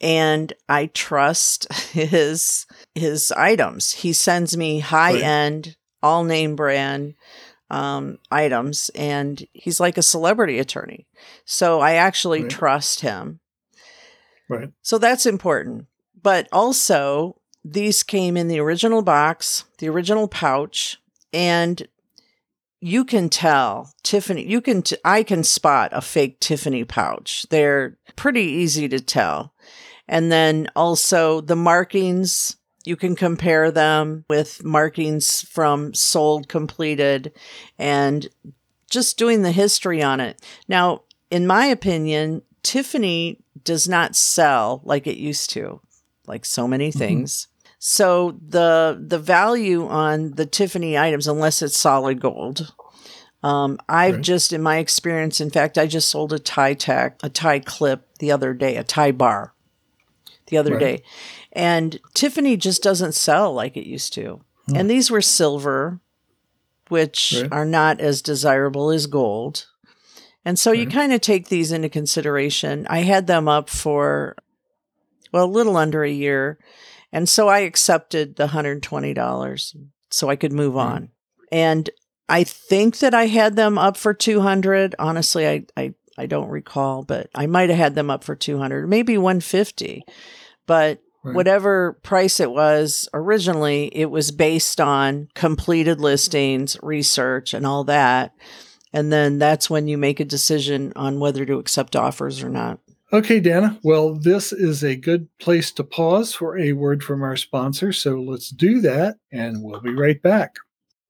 and 0.00 0.52
I 0.68 0.86
trust 0.86 1.72
his 1.92 2.66
his 2.94 3.32
items. 3.32 3.92
He 3.92 4.12
sends 4.12 4.56
me 4.56 4.80
high 4.80 5.16
end, 5.16 5.76
all 6.02 6.22
name 6.25 6.54
brand 6.54 7.14
um, 7.70 8.18
items, 8.30 8.90
and 8.94 9.44
he's 9.54 9.80
like 9.80 9.96
a 9.98 10.02
celebrity 10.02 10.58
attorney. 10.58 11.06
So 11.46 11.80
I 11.80 11.94
actually 11.94 12.42
Right. 12.42 12.50
trust 12.50 13.00
him. 13.00 13.40
Right. 14.48 14.70
So 14.82 14.98
that's 14.98 15.26
important. 15.26 15.86
But 16.22 16.46
also, 16.52 17.40
these 17.64 18.02
came 18.02 18.36
in 18.36 18.48
the 18.48 18.60
original 18.60 19.02
box, 19.02 19.64
the 19.78 19.88
original 19.88 20.28
pouch, 20.28 20.98
and 21.32 21.88
you 22.86 23.04
can 23.04 23.28
tell 23.28 23.92
Tiffany, 24.04 24.46
you 24.46 24.60
can, 24.60 24.80
t- 24.80 24.96
I 25.04 25.24
can 25.24 25.42
spot 25.42 25.90
a 25.92 26.00
fake 26.00 26.38
Tiffany 26.38 26.84
pouch. 26.84 27.44
They're 27.50 27.98
pretty 28.14 28.42
easy 28.42 28.88
to 28.88 29.00
tell. 29.00 29.52
And 30.06 30.30
then 30.30 30.68
also 30.76 31.40
the 31.40 31.56
markings, 31.56 32.56
you 32.84 32.94
can 32.94 33.16
compare 33.16 33.72
them 33.72 34.24
with 34.30 34.62
markings 34.62 35.42
from 35.42 35.94
sold 35.94 36.48
completed 36.48 37.32
and 37.76 38.28
just 38.88 39.18
doing 39.18 39.42
the 39.42 39.50
history 39.50 40.00
on 40.00 40.20
it. 40.20 40.40
Now, 40.68 41.02
in 41.28 41.44
my 41.44 41.66
opinion, 41.66 42.42
Tiffany 42.62 43.40
does 43.64 43.88
not 43.88 44.14
sell 44.14 44.80
like 44.84 45.08
it 45.08 45.16
used 45.16 45.50
to, 45.50 45.80
like 46.28 46.44
so 46.44 46.68
many 46.68 46.92
Mm-hmm. 47.46 47.55
So 47.78 48.38
the 48.47 49.02
the 49.06 49.18
value 49.18 49.87
on 49.87 50.33
the 50.33 50.47
Tiffany 50.47 50.97
items, 50.97 51.26
unless 51.28 51.62
it's 51.62 51.78
solid 51.78 52.21
gold, 52.21 52.73
um, 53.42 53.78
I've 53.88 54.14
Right. 54.16 54.23
just 54.25 54.52
in 54.52 54.62
my 54.62 54.78
experience, 54.78 55.40
in 55.40 55.50
fact, 55.50 55.76
I 55.78 55.87
just 55.87 56.09
sold 56.09 56.33
a 56.33 56.38
tie 56.38 56.75
tack, 56.75 57.18
a 57.23 57.28
tie 57.28 57.61
clip 57.61 58.06
the 58.18 58.33
other 58.33 58.54
day, 58.54 58.76
a 58.76 58.85
tie 58.85 59.12
bar 59.12 59.52
the 60.49 60.56
other 60.56 60.73
Right. 60.73 60.80
day, 60.80 61.02
and 61.52 62.00
Tiffany 62.14 62.56
just 62.56 62.83
doesn't 62.83 63.12
sell 63.14 63.52
like 63.52 63.76
it 63.76 63.87
used 63.87 64.12
to. 64.14 64.40
And 64.75 64.90
these 64.90 65.11
were 65.12 65.23
silver, 65.23 66.00
which 66.88 67.30
Hmm. 67.30 67.37
Right. 67.42 67.52
are 67.52 67.64
not 67.66 68.00
as 68.00 68.23
desirable 68.23 68.90
as 68.90 69.06
gold. 69.06 69.66
And 70.45 70.59
so 70.59 70.71
you 70.73 70.87
kind 70.87 71.12
of 71.12 71.21
take 71.21 71.49
these 71.49 71.73
into 71.73 71.88
consideration. 71.88 72.87
I 72.88 73.00
had 73.00 73.26
them 73.26 73.49
up 73.49 73.68
for, 73.68 74.37
well, 75.33 75.45
a 75.45 75.47
little 75.47 75.76
under 75.76 76.04
a 76.04 76.11
year. 76.11 76.59
And 77.16 77.30
so 77.30 77.49
I 77.49 77.61
accepted 77.61 78.37
the 78.37 78.49
$120 78.49 79.76
so 80.11 80.28
I 80.28 80.37
could 80.37 80.52
move 80.52 80.75
mm. 80.75 80.80
on. 80.80 81.08
And 81.50 81.88
I 82.28 82.44
think 82.44 82.99
that 82.99 83.14
I 83.14 83.25
had 83.25 83.56
them 83.56 83.78
up 83.78 83.96
for 83.96 84.12
200. 84.12 84.94
Honestly, 84.99 85.49
I, 85.49 85.64
I, 85.78 85.94
I 86.18 86.26
don't 86.26 86.50
recall, 86.50 87.04
but 87.04 87.30
I 87.35 87.46
might 87.46 87.70
have 87.70 87.78
had 87.78 87.94
them 87.94 88.11
up 88.11 88.23
for 88.23 88.37
200, 88.37 88.87
maybe 88.87 89.16
150. 89.16 90.04
But 90.66 91.00
Right. 91.25 91.35
whatever 91.35 91.94
price 92.04 92.38
it 92.38 92.52
was 92.52 93.08
originally, 93.12 93.90
it 93.92 94.12
was 94.12 94.30
based 94.30 94.80
on 94.80 95.28
completed 95.35 96.00
listings, 96.00 96.76
research, 96.85 97.52
and 97.52 97.66
all 97.66 97.82
that. 97.85 98.32
And 98.92 99.12
then 99.12 99.40
that's 99.40 99.68
when 99.68 99.88
you 99.88 99.99
make 99.99 100.20
a 100.20 100.25
decision 100.25 100.92
on 100.94 101.18
whether 101.18 101.44
to 101.44 101.58
accept 101.58 101.96
offers 101.96 102.44
or 102.44 102.49
not. 102.49 102.78
Okay, 103.12 103.38
Dana. 103.38 103.78
Well, 103.84 104.14
this 104.14 104.52
is 104.52 104.82
a 104.82 104.96
good 104.96 105.28
place 105.38 105.70
to 105.72 105.84
pause 105.84 106.34
for 106.34 106.58
a 106.58 106.72
word 106.72 107.04
from 107.04 107.22
our 107.22 107.36
sponsor. 107.36 107.92
So 107.92 108.20
let's 108.20 108.50
do 108.50 108.80
that, 108.80 109.18
and 109.30 109.62
we'll 109.62 109.80
be 109.80 109.94
right 109.94 110.20
back. 110.20 110.56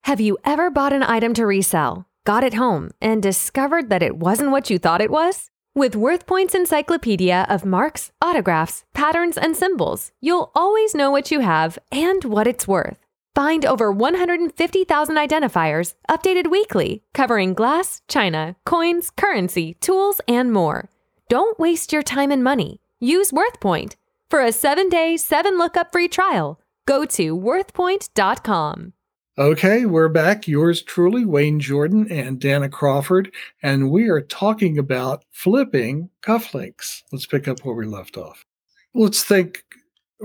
Have 0.05 0.21
you 0.21 0.37
ever 0.45 0.71
bought 0.71 0.93
an 0.93 1.03
item 1.03 1.33
to 1.35 1.47
resell, 1.47 2.07
got 2.25 2.45
it 2.45 2.55
home, 2.55 2.91
and 3.01 3.23
discovered 3.23 3.89
that 3.89 4.03
it 4.03 4.17
wasn't 4.19 4.51
what 4.51 4.69
you 4.69 4.79
thought 4.79 5.01
it 5.01 5.11
was? 5.11 5.51
With 5.75 5.95
WorthPoint's 5.95 6.55
encyclopedia 6.55 7.47
of 7.49 7.65
marks, 7.65 8.13
autographs, 8.23 8.85
patterns, 8.95 9.37
and 9.37 9.57
symbols, 9.57 10.13
you'll 10.21 10.51
always 10.55 10.95
know 10.95 11.11
what 11.11 11.31
you 11.31 11.41
have 11.41 11.79
and 11.91 12.25
what 12.25 12.47
it's 12.47 12.69
worth. 12.69 12.99
Find 13.35 13.67
over 13.67 13.91
150,000 13.91 15.17
identifiers 15.17 15.95
updated 16.09 16.51
weekly, 16.51 17.03
covering 17.13 17.53
glass, 17.53 18.01
china, 18.09 18.57
coins, 18.65 19.11
currency, 19.11 19.75
tools, 19.75 20.21
and 20.29 20.53
more. 20.53 20.89
Don't 21.29 21.59
waste 21.59 21.93
your 21.93 22.03
time 22.03 22.31
and 22.31 22.45
money. 22.45 22.81
Use 23.01 23.33
WorthPoint. 23.33 23.97
For 24.31 24.43
a 24.43 24.53
seven 24.53 24.89
day, 24.89 25.17
seven 25.17 25.59
lookup 25.59 25.91
free 25.91 26.07
trial, 26.09 26.61
go 26.87 27.05
to 27.05 27.37
worthpoint.com. 27.37 28.93
Okay, 29.39 29.87
we're 29.87 30.09
back. 30.09 30.49
Yours 30.49 30.83
truly, 30.83 31.25
Wayne 31.25 31.61
Jordan 31.61 32.11
and 32.11 32.41
Dana 32.41 32.69
Crawford, 32.69 33.35
and 33.63 33.91
we 33.91 34.09
are 34.09 34.21
talking 34.21 34.79
about 34.79 35.25
flipping 35.31 36.11
cufflinks. 36.23 37.03
Let's 37.13 37.27
pick 37.27 37.47
up 37.47 37.61
where 37.61 37.75
we 37.75 37.87
left 37.87 38.17
off. 38.17 38.47
Let's 38.95 39.23
think 39.23 39.65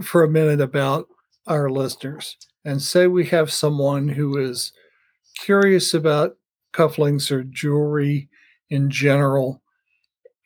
for 0.02 0.24
a 0.24 0.30
minute 0.30 0.62
about 0.62 1.08
our 1.48 1.70
listeners 1.70 2.38
and 2.64 2.82
say 2.82 3.08
we 3.08 3.26
have 3.26 3.52
someone 3.52 4.08
who 4.08 4.38
is 4.38 4.72
curious 5.38 5.94
about 5.94 6.38
cufflinks 6.74 7.32
or 7.32 7.44
jewelry 7.44 8.30
in 8.70 8.90
general, 8.90 9.62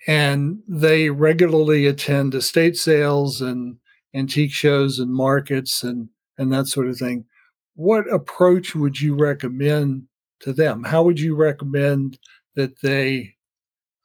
and 0.07 0.59
they 0.67 1.09
regularly 1.09 1.85
attend 1.87 2.35
estate 2.35 2.77
sales 2.77 3.41
and 3.41 3.77
antique 4.13 4.51
shows 4.51 4.99
and 4.99 5.13
markets 5.13 5.83
and, 5.83 6.09
and 6.37 6.51
that 6.53 6.67
sort 6.67 6.87
of 6.87 6.97
thing 6.97 7.25
what 7.77 8.11
approach 8.13 8.73
would 8.73 9.01
you 9.01 9.15
recommend 9.15 10.03
to 10.39 10.53
them? 10.53 10.83
How 10.85 11.03
would 11.03 11.19
you 11.19 11.35
recommend 11.35 12.17
that 12.55 12.79
they 12.81 13.35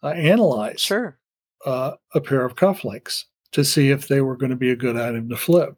uh, 0.03 0.09
analyze 0.09 0.81
Sure. 0.81 1.17
uh, 1.65 1.93
a 2.13 2.21
pair 2.21 2.45
of 2.45 2.57
cufflinks 2.57 3.25
to 3.53 3.63
see 3.65 3.91
if 3.91 4.09
they 4.09 4.23
were 4.23 4.37
going 4.37 4.51
to 4.51 4.57
be 4.57 4.71
a 4.71 4.77
good 4.77 4.97
item 4.97 5.29
to 5.29 5.37
flip? 5.37 5.77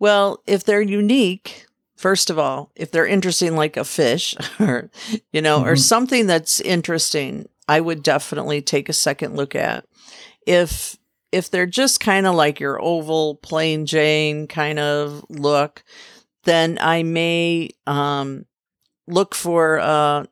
Well, 0.00 0.42
if 0.48 0.64
they're 0.64 0.82
unique, 0.82 1.66
first 1.96 2.28
of 2.28 2.40
all, 2.40 2.72
if 2.74 2.90
they're 2.90 3.06
interesting 3.06 3.54
like 3.54 3.76
a 3.76 3.84
fish 3.84 4.34
or, 4.60 4.90
you 5.32 5.40
know, 5.42 5.62
or 5.64 5.74
Mhm. 5.74 5.78
something 5.78 6.26
that's 6.26 6.60
interesting, 6.60 7.48
I 7.72 7.80
would 7.80 8.02
definitely 8.02 8.60
take 8.60 8.88
a 8.90 8.92
second 8.92 9.34
look 9.36 9.54
at. 9.54 9.86
If 10.46 10.96
if 11.30 11.50
they're 11.50 11.64
just 11.66 12.00
kind 12.00 12.26
of 12.26 12.34
like 12.34 12.60
your 12.60 12.78
oval 12.80 13.36
plain 13.36 13.86
Jane 13.86 14.46
kind 14.46 14.78
of 14.78 15.24
look, 15.30 15.82
then 16.44 16.76
I 16.80 17.02
may 17.02 17.70
um, 17.86 18.44
look 19.06 19.34
for 19.34 19.78
uh, 19.80 20.24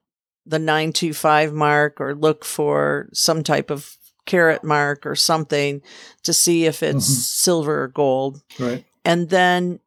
the 0.44 0.58
925 0.58 1.54
mark 1.54 1.98
or 2.02 2.14
look 2.14 2.44
for 2.44 3.08
some 3.14 3.42
type 3.42 3.70
of 3.70 3.96
carat 4.26 4.62
mark 4.62 5.06
or 5.06 5.16
something 5.16 5.80
to 6.24 6.34
see 6.34 6.66
if 6.66 6.82
it's 6.82 7.08
Mhm. 7.08 7.24
silver 7.24 7.82
or 7.84 7.88
gold 7.88 8.42
Right. 8.58 8.84
and 9.04 9.30
then 9.30 9.80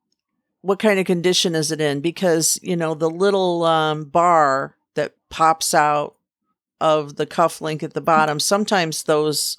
what 0.61 0.79
kind 0.79 0.99
of 0.99 1.05
condition 1.05 1.53
is 1.55 1.71
it 1.71 1.79
in 1.79 2.01
because 2.01 2.59
you 2.63 2.75
know 2.75 2.93
the 2.95 3.09
little 3.09 3.63
um, 3.63 4.05
bar 4.05 4.75
that 4.95 5.13
pops 5.29 5.73
out 5.73 6.15
of 6.83 7.15
the 7.15 7.25
cuff 7.25 7.61
link 7.61 7.81
at 7.81 7.93
the 7.93 8.01
bottom 8.01 8.39
sometimes 8.39 9.03
those 9.03 9.57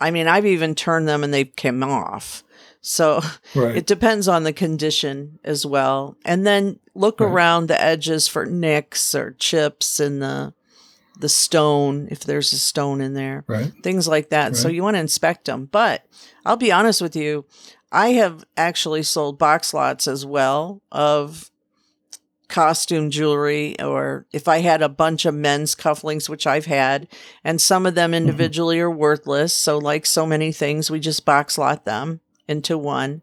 i 0.00 0.10
mean 0.10 0.26
i've 0.26 0.46
even 0.46 0.74
turned 0.74 1.06
them 1.06 1.22
and 1.22 1.32
they 1.32 1.44
came 1.44 1.82
off 1.82 2.42
so 2.80 3.20
Right. 3.54 3.76
it 3.76 3.86
depends 3.86 4.26
on 4.28 4.42
the 4.44 4.52
condition 4.52 5.38
as 5.44 5.64
well 5.66 6.16
and 6.24 6.46
then 6.46 6.78
look 6.94 7.20
Right. 7.20 7.26
around 7.30 7.68
the 7.68 7.80
edges 7.80 8.26
for 8.28 8.46
nicks 8.46 9.14
or 9.14 9.32
chips 9.38 10.00
in 10.00 10.18
the 10.20 10.54
the 11.20 11.28
stone 11.28 12.08
if 12.10 12.20
there's 12.24 12.52
a 12.54 12.58
stone 12.58 13.00
in 13.02 13.12
there 13.14 13.44
right. 13.46 13.70
things 13.82 14.08
like 14.08 14.30
that. 14.30 14.56
So 14.56 14.68
you 14.68 14.82
want 14.82 14.96
to 14.96 15.00
inspect 15.00 15.44
them. 15.44 15.68
But 15.70 16.04
I'll 16.44 16.56
be 16.56 16.72
honest 16.72 17.02
with 17.02 17.14
you, 17.14 17.44
I 17.92 18.12
have 18.14 18.42
actually 18.56 19.02
sold 19.04 19.38
box 19.38 19.74
lots 19.74 20.08
as 20.08 20.24
well 20.26 20.80
of 20.90 21.50
costume 22.52 23.08
jewelry 23.08 23.80
or 23.80 24.26
if 24.30 24.46
I 24.46 24.58
had 24.58 24.82
a 24.82 24.88
bunch 24.90 25.24
of 25.24 25.34
men's 25.34 25.74
cufflinks 25.74 26.28
which 26.28 26.46
I've 26.46 26.66
had 26.66 27.08
and 27.42 27.58
some 27.58 27.86
of 27.86 27.94
them 27.94 28.10
mm-hmm. 28.10 28.28
individually 28.28 28.78
are 28.78 28.90
worthless. 28.90 29.54
So 29.54 29.78
like 29.78 30.04
so 30.04 30.26
many 30.26 30.52
things 30.52 30.90
we 30.90 31.00
just 31.00 31.24
box 31.24 31.56
lot 31.56 31.86
them 31.86 32.20
into 32.46 32.76
one. 32.76 33.22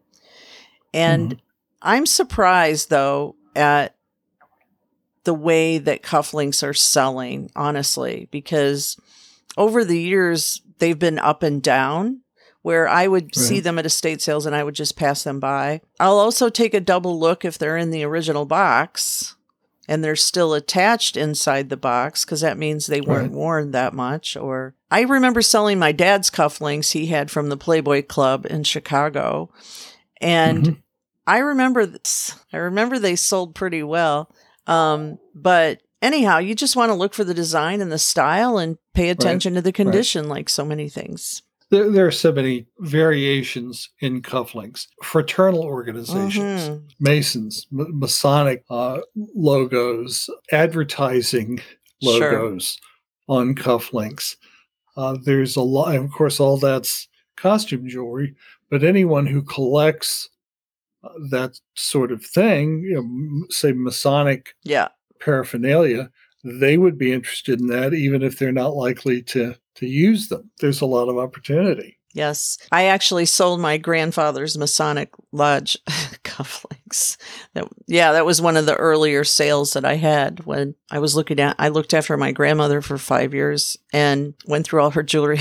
And 0.92 1.30
mm-hmm. 1.30 1.38
I'm 1.80 2.06
surprised 2.06 2.90
though 2.90 3.36
at 3.54 3.94
the 5.22 5.34
way 5.34 5.78
that 5.78 6.02
cufflinks 6.02 6.66
are 6.66 6.74
selling 6.74 7.52
honestly 7.54 8.26
because 8.32 8.96
over 9.56 9.84
the 9.84 10.00
years 10.00 10.60
they've 10.78 10.98
been 10.98 11.20
up 11.20 11.44
and 11.44 11.62
down 11.62 12.22
where 12.62 12.88
I 12.88 13.06
would 13.08 13.34
see 13.34 13.60
them 13.60 13.78
at 13.78 13.86
estate 13.86 14.20
sales 14.20 14.44
and 14.46 14.54
I 14.54 14.62
would 14.64 14.74
just 14.74 14.96
pass 14.96 15.22
them 15.22 15.40
by. 15.40 15.80
I'll 15.98 16.18
also 16.18 16.48
take 16.50 16.74
a 16.74 16.80
double 16.80 17.18
look 17.18 17.44
if 17.44 17.56
they're 17.56 17.76
in 17.76 17.90
the 17.90 18.04
original 18.04 18.44
box 18.44 19.34
and 19.88 20.04
they're 20.04 20.14
still 20.16 20.52
attached 20.54 21.16
inside 21.16 21.68
the 21.70 21.76
box 21.76 22.24
because 22.24 22.42
that 22.42 22.58
means 22.58 22.86
they 22.86 23.00
weren't 23.00 23.32
Right. 23.32 23.38
worn 23.38 23.70
that 23.70 23.94
much 23.94 24.36
or 24.36 24.74
I 24.90 25.00
remember 25.02 25.40
selling 25.42 25.78
my 25.78 25.92
dad's 25.92 26.30
cufflinks 26.30 26.92
he 26.92 27.06
had 27.06 27.30
from 27.30 27.48
the 27.48 27.56
Playboy 27.56 28.02
Club 28.02 28.46
in 28.50 28.64
Chicago 28.64 29.50
and 30.20 30.64
Mhm. 30.66 30.76
I 31.26 31.38
remember 31.38 31.86
this. 31.86 32.34
I 32.52 32.56
remember 32.58 32.98
they 32.98 33.14
sold 33.16 33.54
pretty 33.54 33.82
well. 33.82 34.30
Um, 34.66 35.18
but 35.34 35.80
anyhow, 36.02 36.38
you 36.38 36.54
just 36.54 36.76
want 36.76 36.90
to 36.90 36.94
look 36.94 37.14
for 37.14 37.24
the 37.24 37.34
design 37.34 37.80
and 37.80 37.90
the 37.92 37.98
style 37.98 38.58
and 38.58 38.78
pay 38.94 39.10
attention 39.10 39.54
to 39.54 39.62
the 39.62 39.72
condition, 39.72 40.28
like 40.28 40.48
so 40.48 40.64
many 40.64 40.88
things. 40.88 41.42
There, 41.70 41.88
there 41.90 42.06
are 42.06 42.10
so 42.10 42.32
many 42.32 42.66
variations 42.80 43.90
in 44.00 44.22
cufflinks. 44.22 44.86
Fraternal 45.04 45.62
organizations, 45.62 46.68
Mhm. 46.68 46.82
Masons, 46.98 47.66
M- 47.72 47.98
Masonic 47.98 48.64
uh, 48.70 49.00
logos, 49.36 50.28
advertising 50.52 51.60
Sure. 52.02 52.32
logos 52.42 52.78
on 53.28 53.54
cufflinks. 53.54 54.36
Uh, 54.96 55.16
there's 55.24 55.54
a 55.56 55.62
lot, 55.62 55.94
and 55.94 56.04
of 56.06 56.10
course, 56.12 56.40
all 56.40 56.56
that's 56.56 57.06
costume 57.36 57.88
jewelry. 57.88 58.34
But 58.70 58.82
anyone 58.84 59.26
who 59.26 59.42
collects 59.42 60.28
uh, 61.02 61.08
that 61.30 61.58
sort 61.76 62.12
of 62.12 62.22
thing, 62.22 62.82
you 62.82 62.94
know, 62.94 63.46
say 63.48 63.72
Masonic 63.72 64.54
Yeah. 64.64 64.88
paraphernalia, 65.18 66.10
they 66.44 66.76
would 66.76 66.98
be 66.98 67.10
interested 67.12 67.58
in 67.60 67.68
that, 67.68 67.94
even 67.94 68.22
if 68.22 68.38
they're 68.38 68.52
not 68.52 68.74
likely 68.76 69.22
to 69.22 69.56
to 69.80 69.86
use 69.86 70.28
them. 70.28 70.50
There's 70.60 70.80
a 70.80 70.86
lot 70.86 71.08
of 71.08 71.18
opportunity. 71.18 71.98
Yes. 72.12 72.58
I 72.72 72.86
actually 72.86 73.26
sold 73.26 73.60
my 73.60 73.76
grandfather's 73.76 74.58
Masonic 74.58 75.10
Lodge 75.32 75.78
cufflinks. 76.24 77.16
That, 77.54 77.68
yeah, 77.86 78.12
that 78.12 78.26
was 78.26 78.42
one 78.42 78.56
of 78.56 78.66
the 78.66 78.74
earlier 78.74 79.22
sales 79.22 79.74
that 79.74 79.84
I 79.84 79.94
had 79.94 80.44
when 80.44 80.74
I 80.90 80.98
was 80.98 81.14
looking 81.14 81.38
at 81.38 81.56
I 81.58 81.68
looked 81.68 81.94
after 81.94 82.16
my 82.16 82.32
grandmother 82.32 82.80
for 82.80 82.98
5 82.98 83.34
years 83.34 83.76
and 83.92 84.34
went 84.46 84.66
through 84.66 84.82
all 84.82 84.90
her 84.90 85.02
jewelry. 85.02 85.38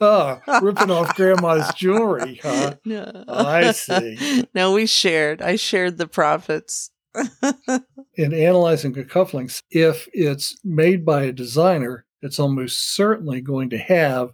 oh, 0.00 0.40
ripping 0.62 0.90
off 0.90 1.14
grandma's 1.14 1.72
jewelry, 1.74 2.40
huh? 2.42 2.74
No. 2.84 3.24
I 3.28 3.72
see. 3.72 4.44
No, 4.54 4.72
we 4.72 4.86
shared. 4.86 5.40
I 5.40 5.56
shared 5.56 5.98
the 5.98 6.08
profits. 6.08 6.90
In 8.16 8.32
analyzing 8.32 8.92
the 8.92 9.04
cufflinks, 9.04 9.62
if 9.70 10.08
it's 10.12 10.58
made 10.64 11.04
by 11.04 11.24
a 11.24 11.32
designer, 11.32 12.03
it's 12.24 12.40
almost 12.40 12.94
certainly 12.96 13.40
going 13.40 13.70
to 13.70 13.78
have 13.78 14.32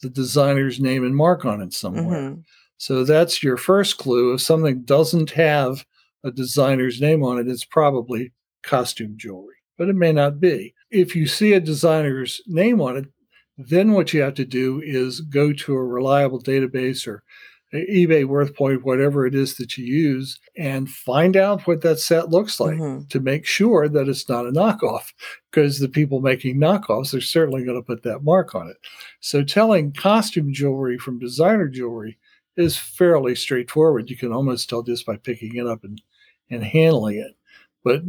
the 0.00 0.08
designer's 0.08 0.80
name 0.80 1.04
and 1.04 1.14
mark 1.14 1.44
on 1.44 1.60
it 1.60 1.72
somewhere. 1.72 2.30
Mhm. 2.30 2.44
So 2.78 3.04
that's 3.04 3.42
your 3.42 3.56
first 3.56 3.98
clue. 3.98 4.32
If 4.32 4.40
something 4.40 4.82
doesn't 4.82 5.30
have 5.32 5.84
a 6.24 6.30
designer's 6.30 7.00
name 7.00 7.22
on 7.22 7.38
it, 7.38 7.48
it's 7.48 7.64
probably 7.64 8.32
costume 8.62 9.14
jewelry, 9.16 9.56
but 9.76 9.88
it 9.88 9.96
may 9.96 10.12
not 10.12 10.40
be. 10.40 10.74
If 10.90 11.14
you 11.14 11.26
see 11.26 11.52
a 11.52 11.60
designer's 11.60 12.40
name 12.46 12.80
on 12.80 12.96
it, 12.96 13.06
then 13.58 13.92
what 13.92 14.12
you 14.12 14.20
have 14.22 14.34
to 14.34 14.44
do 14.44 14.80
is 14.84 15.20
go 15.20 15.52
to 15.52 15.74
a 15.74 15.84
reliable 15.84 16.42
database 16.42 17.06
or 17.06 17.22
eBay, 17.74 18.24
WorthPoint, 18.24 18.82
whatever 18.82 19.26
it 19.26 19.34
is 19.34 19.56
that 19.56 19.78
you 19.78 19.84
use, 19.86 20.38
and 20.58 20.90
find 20.90 21.36
out 21.36 21.66
what 21.66 21.80
that 21.82 21.98
set 21.98 22.28
looks 22.30 22.60
like 22.60 22.76
Mhm. 22.78 23.08
to 23.08 23.20
make 23.20 23.46
sure 23.46 23.88
that 23.88 24.08
it's 24.08 24.28
not 24.28 24.46
a 24.46 24.52
knockoff. 24.52 25.12
Because 25.50 25.78
the 25.78 25.88
people 25.88 26.20
making 26.20 26.56
knockoffs 26.58 27.14
are 27.14 27.20
certainly 27.20 27.64
going 27.64 27.78
to 27.78 27.86
put 27.86 28.02
that 28.02 28.24
mark 28.24 28.54
on 28.54 28.68
it. 28.68 28.76
So 29.20 29.42
telling 29.42 29.92
costume 29.92 30.52
jewelry 30.52 30.98
from 30.98 31.18
designer 31.18 31.68
jewelry 31.68 32.18
is 32.56 32.76
fairly 32.76 33.34
straightforward. 33.34 34.10
You 34.10 34.16
can 34.16 34.32
almost 34.32 34.68
tell 34.68 34.82
just 34.82 35.06
by 35.06 35.16
picking 35.16 35.56
it 35.56 35.66
up 35.66 35.84
and, 35.84 36.00
and 36.50 36.62
handling 36.62 37.16
it. 37.18 37.32
But 37.84 38.02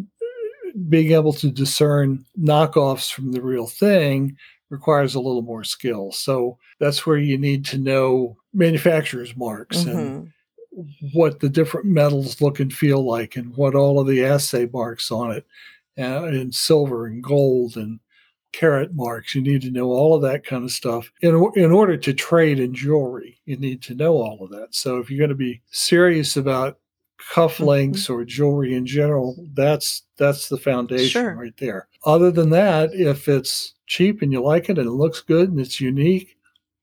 being 0.90 1.12
able 1.12 1.34
to 1.34 1.50
discern 1.52 2.26
knockoffs 2.40 3.12
from 3.12 3.32
the 3.32 3.42
real 3.42 3.68
thing 3.68 4.36
requires 4.74 5.14
a 5.16 5.20
little 5.20 5.44
more 5.44 5.64
skill. 5.64 6.12
So 6.12 6.58
that's 6.80 7.06
where 7.06 7.18
you 7.18 7.38
need 7.38 7.64
to 7.68 7.78
know 7.78 8.36
manufacturer's 8.54 9.36
marks 9.38 9.86
and 9.86 10.26
Mhm. 10.76 11.14
what 11.14 11.40
the 11.40 11.50
different 11.50 11.86
metals 11.86 12.42
look 12.42 12.60
and 12.60 12.74
feel 12.74 13.06
like 13.06 13.36
and 13.36 13.56
what 13.56 13.76
all 13.76 14.00
of 14.00 14.08
the 14.08 14.26
assay 14.26 14.68
marks 14.74 15.12
on 15.12 15.32
it 15.32 15.46
uh, 16.00 16.24
and 16.24 16.54
silver 16.56 17.06
and 17.06 17.24
gold 17.24 17.78
and 17.78 18.00
carat 18.54 18.94
marks. 18.96 19.36
You 19.36 19.42
need 19.42 19.62
to 19.64 19.72
know 19.72 19.92
all 19.92 20.16
of 20.16 20.24
that 20.24 20.44
kind 20.44 20.64
of 20.64 20.72
stuff. 20.72 21.12
In, 21.22 21.36
in 21.56 21.72
order 21.72 21.96
to 21.98 22.14
trade 22.14 22.60
in 22.60 22.74
jewelry, 22.74 23.40
you 23.46 23.58
need 23.58 23.82
to 23.84 23.94
know 23.96 24.14
all 24.16 24.44
of 24.44 24.50
that. 24.52 24.70
So 24.74 24.98
if 24.98 25.10
you're 25.12 25.20
going 25.20 25.30
to 25.30 25.36
be 25.36 25.62
serious 25.72 26.36
about 26.38 26.80
cufflinks 27.20 28.10
or 28.10 28.24
jewelry 28.26 28.74
in 28.74 28.86
general, 28.86 29.36
that's 29.54 30.04
that's 30.18 30.50
the 30.50 30.58
foundation 30.58 31.10
Sure. 31.10 31.36
right 31.36 31.56
there. 31.58 31.88
Other 32.06 32.32
than 32.32 32.50
that, 32.52 32.94
if 32.94 33.28
it's 33.28 33.74
cheap 33.88 34.22
and 34.22 34.32
you 34.32 34.42
like 34.42 34.70
it 34.70 34.78
and 34.78 34.88
it 34.88 34.92
looks 34.92 35.22
good 35.22 35.50
and 35.50 35.60
it's 35.60 35.80
unique, 35.82 36.38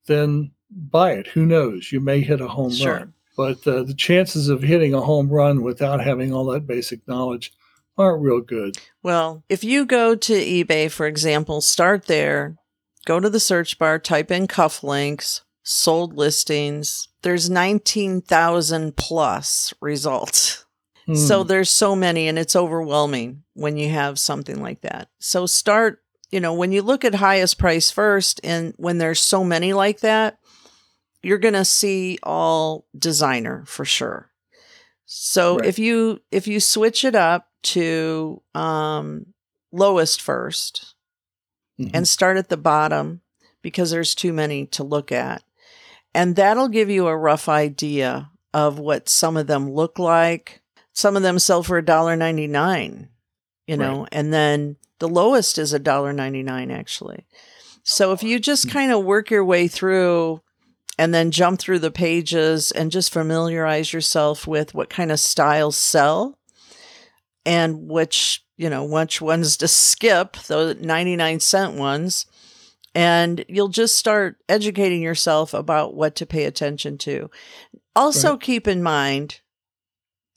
then 0.07 0.53
buy 0.71 1.13
it. 1.13 1.27
Who 1.29 1.47
knows? 1.47 1.93
You 1.93 2.01
may 2.01 2.21
hit 2.21 2.41
a 2.41 2.49
home 2.49 2.73
Sure. 2.73 2.95
run. 2.95 3.15
But 3.37 3.67
uh, 3.67 3.83
the 3.85 3.95
chances 3.95 4.49
of 4.49 4.63
hitting 4.63 4.93
a 4.93 5.01
home 5.01 5.29
run 5.29 5.63
without 5.63 6.03
having 6.03 6.33
all 6.33 6.45
that 6.47 6.67
basic 6.67 7.07
knowledge 7.09 7.53
aren't 7.97 8.23
real 8.23 8.41
good. 8.41 8.77
Well, 9.03 9.45
if 9.49 9.63
you 9.65 9.85
go 9.87 10.15
to 10.15 10.33
eBay, 10.33 10.91
for 10.91 11.07
example, 11.07 11.61
start 11.61 12.07
there, 12.07 12.57
go 13.07 13.21
to 13.21 13.31
the 13.31 13.41
search 13.41 13.79
bar, 13.79 13.99
type 13.99 14.31
in 14.31 14.47
cufflinks, 14.47 15.43
sold 15.63 16.17
listings. 16.17 17.09
There's 17.23 17.51
19,000 17.51 18.97
plus 18.97 19.75
results. 19.81 20.65
So 21.15 21.43
Hmm. 21.43 21.49
there's 21.49 21.71
so 21.71 21.97
many 21.97 22.29
and 22.29 22.39
it's 22.39 22.55
overwhelming 22.55 23.43
when 23.55 23.77
you 23.77 23.89
have 23.91 24.19
something 24.19 24.63
like 24.63 24.83
that. 24.83 25.09
So 25.19 25.45
start, 25.47 26.03
you 26.31 26.39
know, 26.41 26.55
when 26.55 26.71
you 26.73 26.83
look 26.83 27.05
at 27.05 27.17
highest 27.17 27.59
price 27.59 27.91
first 27.91 28.41
and 28.45 28.75
when 28.77 28.99
there's 28.99 29.19
so 29.21 29.43
many 29.43 29.73
like 29.73 30.01
that, 30.01 30.39
you're 31.23 31.39
going 31.39 31.55
to 31.55 31.65
see 31.65 32.19
all 32.23 32.87
designer 32.97 33.65
for 33.67 33.85
sure. 33.85 34.31
So 35.05 35.57
Right. 35.57 35.67
if 35.67 35.79
you 35.81 36.21
if 36.31 36.47
you 36.47 36.61
switch 36.61 37.05
it 37.05 37.17
up 37.17 37.49
to 37.63 38.41
um 38.55 39.27
lowest 39.73 40.23
first 40.23 40.95
Mhm. 41.81 41.91
and 41.93 42.07
start 42.09 42.37
at 42.37 42.49
the 42.49 42.57
bottom 42.57 43.21
because 43.63 43.91
there's 43.91 44.15
too 44.15 44.33
many 44.33 44.67
to 44.67 44.85
look 44.85 45.11
at. 45.11 45.43
And 46.15 46.37
that'll 46.37 46.69
give 46.69 46.91
you 46.91 47.07
a 47.07 47.17
rough 47.17 47.49
idea 47.49 48.31
of 48.53 48.79
what 48.79 49.09
some 49.09 49.37
of 49.37 49.47
them 49.47 49.71
look 49.71 49.99
like. 49.99 50.61
Some 50.93 51.17
of 51.17 51.23
them 51.23 51.39
sell 51.39 51.63
for 51.63 51.81
$1.99, 51.81 53.09
you 53.67 53.77
know, 53.77 54.07
and 54.11 54.33
then 54.33 54.77
the 54.99 55.09
lowest 55.09 55.57
is 55.57 55.73
$1.99 55.73 56.73
actually. 56.73 57.27
So 57.85 58.13
if 58.13 58.23
you 58.23 58.39
just 58.41 58.65
Hmm. 58.65 58.71
kind 58.71 58.93
of 58.93 59.05
work 59.05 59.31
your 59.31 59.45
way 59.45 59.69
through 59.69 60.43
and 60.99 61.15
then 61.15 61.31
jump 61.31 61.61
through 61.61 61.79
the 61.79 61.91
pages 61.91 62.71
and 62.73 62.91
just 62.91 63.13
familiarize 63.13 63.93
yourself 63.93 64.47
with 64.47 64.75
what 64.75 64.91
kind 64.91 65.11
of 65.13 65.21
styles 65.21 65.77
sell 65.77 66.37
and 67.47 67.89
which, 67.89 68.45
you 68.59 68.69
know, 68.69 68.85
which 68.85 69.21
ones 69.23 69.57
to 69.59 69.69
skip, 69.69 70.37
the 70.49 70.77
99 70.79 71.41
cent 71.41 71.75
ones. 71.75 72.27
And 72.95 73.45
you'll 73.49 73.69
just 73.69 73.97
start 73.97 74.37
educating 74.49 75.01
yourself 75.03 75.55
about 75.55 75.95
what 75.95 76.17
to 76.17 76.27
pay 76.27 76.45
attention 76.45 76.99
to. 76.99 77.31
Also, 77.95 78.31
Right. 78.31 78.41
keep 78.41 78.67
in 78.69 78.83
mind 78.83 79.41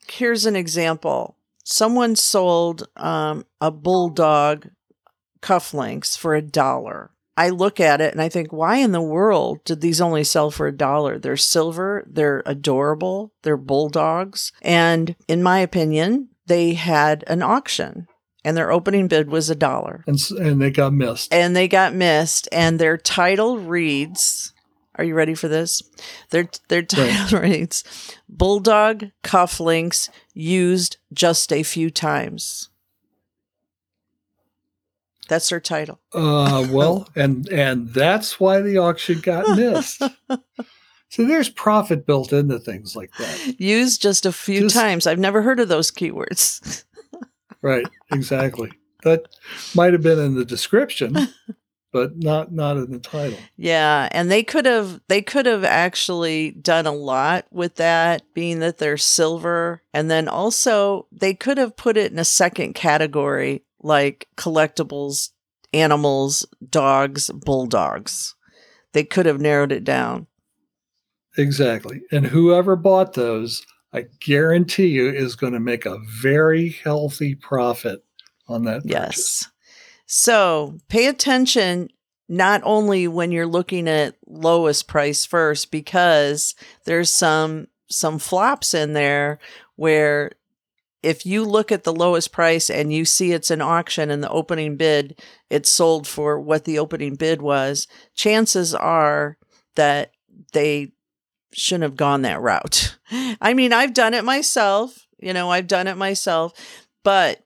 here's 0.10 0.46
an 0.46 0.56
example 0.56 1.38
someone 1.66 2.16
sold 2.16 2.88
um, 2.98 3.46
a 3.62 3.72
bulldog 3.72 4.70
cufflinks 5.42 6.18
for 6.18 6.36
a 6.36 6.42
dollar. 6.42 7.12
I 7.38 7.50
look 7.50 7.80
at 7.80 8.02
it 8.02 8.12
and 8.12 8.22
I 8.22 8.30
think, 8.30 8.52
why 8.52 8.78
in 8.78 8.92
the 8.92 9.02
world 9.02 9.64
did 9.64 9.82
these 9.82 10.02
only 10.02 10.24
sell 10.24 10.52
for 10.52 10.68
a 10.68 10.76
dollar? 10.76 11.18
They're 11.18 11.38
silver, 11.38 12.06
they're 12.06 12.44
adorable, 12.46 13.34
they're 13.44 13.58
bulldogs. 13.58 14.52
And 14.62 15.16
in 15.28 15.42
my 15.42 15.60
opinion, 15.60 16.30
they 16.46 16.74
had 16.74 17.24
an 17.28 17.42
auction 17.42 18.08
and 18.46 18.58
their 18.58 18.72
opening 18.72 19.08
bid 19.08 19.30
was 19.30 19.50
a 19.50 19.56
dollar. 19.56 20.04
and 20.08 20.20
and 20.40 20.62
they 20.62 20.72
got 20.72 20.94
missed. 20.94 21.34
And 21.34 21.56
they 21.56 21.68
got 21.68 21.94
missed, 21.94 22.48
and 22.52 22.80
their 22.80 22.98
title 22.98 23.58
reads 23.60 24.54
Are 24.96 25.04
you 25.04 25.16
ready 25.16 25.34
for 25.36 25.48
this? 25.48 25.82
Their, 26.30 26.50
their 26.68 26.82
title 26.84 27.40
reads 27.42 27.84
Bulldog 28.30 29.12
cufflinks 29.24 30.10
used 30.34 30.98
just 31.14 31.52
a 31.52 31.64
few 31.64 31.90
times. 31.90 32.70
That's 35.30 35.50
their 35.50 35.62
title. 35.62 36.00
Uh, 36.14 36.68
well, 36.72 37.08
and 37.16 37.48
and 37.50 37.90
that's 37.94 38.40
why 38.40 38.62
the 38.62 38.78
auction 38.78 39.20
got 39.22 39.58
missed. 39.58 40.02
so 41.10 41.26
there's 41.26 41.50
profit 41.50 42.06
built 42.06 42.34
into 42.34 42.60
things 42.60 42.96
like 42.96 43.12
that. 43.18 43.56
Used 43.60 44.02
just 44.02 44.26
a 44.26 44.32
few 44.34 44.62
Just- 44.64 44.76
times. 44.76 45.08
I've 45.08 45.20
never 45.20 45.42
heard 45.42 45.60
of 45.62 45.70
those 45.70 45.92
keywords. 45.92 46.84
Right, 47.64 47.88
exactly. 48.12 48.72
That 49.04 49.28
might 49.74 49.94
have 49.94 50.04
been 50.04 50.20
in 50.20 50.36
the 50.36 50.46
description, 50.46 51.18
but 51.94 52.18
not 52.18 52.52
not 52.52 52.78
in 52.78 52.92
the 52.92 53.00
title. 53.00 53.40
yeah, 53.58 54.10
and 54.12 54.30
they 54.30 54.44
could 54.44 54.66
have 54.66 55.02
they 55.08 55.22
could 55.22 55.46
have 55.46 55.64
actually 55.64 56.52
done 56.52 56.86
a 56.86 56.92
lot 56.92 57.46
with 57.52 57.76
that 57.76 58.22
being 58.34 58.60
that 58.60 58.78
they're 58.78 58.98
silver 58.98 59.82
and 59.94 60.12
then 60.12 60.28
also 60.28 61.08
they 61.12 61.34
could 61.34 61.58
have 61.58 61.76
put 61.76 61.98
it 61.98 62.12
in 62.12 62.20
a 62.20 62.26
second 62.26 62.74
category 62.74 63.64
like 63.82 64.28
collectibles, 64.38 65.30
animals, 65.74 66.46
dogs, 66.70 67.30
bulldogs. 67.30 68.36
They 68.92 69.04
could 69.04 69.26
have 69.26 69.42
narrowed 69.42 69.72
it 69.72 69.84
down. 69.84 70.28
Exactly. 71.38 72.02
And 72.12 72.28
whoever 72.28 72.76
bought 72.76 73.14
those, 73.14 73.66
I 73.94 74.06
guarantee 74.20 74.88
you, 74.88 75.10
is 75.10 75.36
going 75.36 75.54
to 75.54 75.60
make 75.60 75.86
a 75.86 76.00
very 76.22 76.70
healthy 76.70 77.36
profit 77.36 78.04
on 78.48 78.64
that. 78.66 78.84
purchase. 78.84 78.92
Yes. 78.92 79.52
So 80.06 80.80
pay 80.90 81.08
attention 81.08 81.90
not 82.28 82.62
only 82.64 83.08
when 83.08 83.32
you're 83.32 83.46
looking 83.46 83.88
at 83.88 84.16
lowest 84.26 84.88
price 84.88 85.26
first, 85.26 85.72
because 85.72 86.56
there's 86.86 87.10
some 87.10 87.68
some 87.90 88.18
flops 88.18 88.74
in 88.74 88.94
there 88.94 89.40
where 89.76 90.32
if 91.04 91.26
you 91.26 91.44
look 91.44 91.72
at 91.72 91.84
the 91.84 91.94
lowest 91.94 92.32
price 92.32 92.70
and 92.70 92.94
you 92.94 93.06
see 93.06 93.34
it's 93.34 93.52
an 93.52 93.62
auction 93.62 94.10
and 94.10 94.24
the 94.24 94.30
opening 94.30 94.78
bid, 94.78 95.22
it's 95.50 95.70
sold 95.70 96.08
for 96.08 96.40
what 96.40 96.64
the 96.64 96.80
opening 96.80 97.16
bid 97.16 97.42
was, 97.42 97.88
chances 98.16 98.74
are 98.74 99.38
that 99.76 100.12
they 100.54 100.94
shouldn't 101.54 101.84
have 101.84 101.96
gone 101.96 102.24
that 102.24 102.42
route. 102.42 102.98
I 103.42 103.54
mean, 103.54 103.74
I've 103.74 103.94
done 103.94 104.14
it 104.14 104.24
myself, 104.24 105.08
you 105.20 105.34
know, 105.34 105.50
I've 105.50 105.68
done 105.68 105.88
it 105.88 105.98
myself, 105.98 106.54
but 107.04 107.44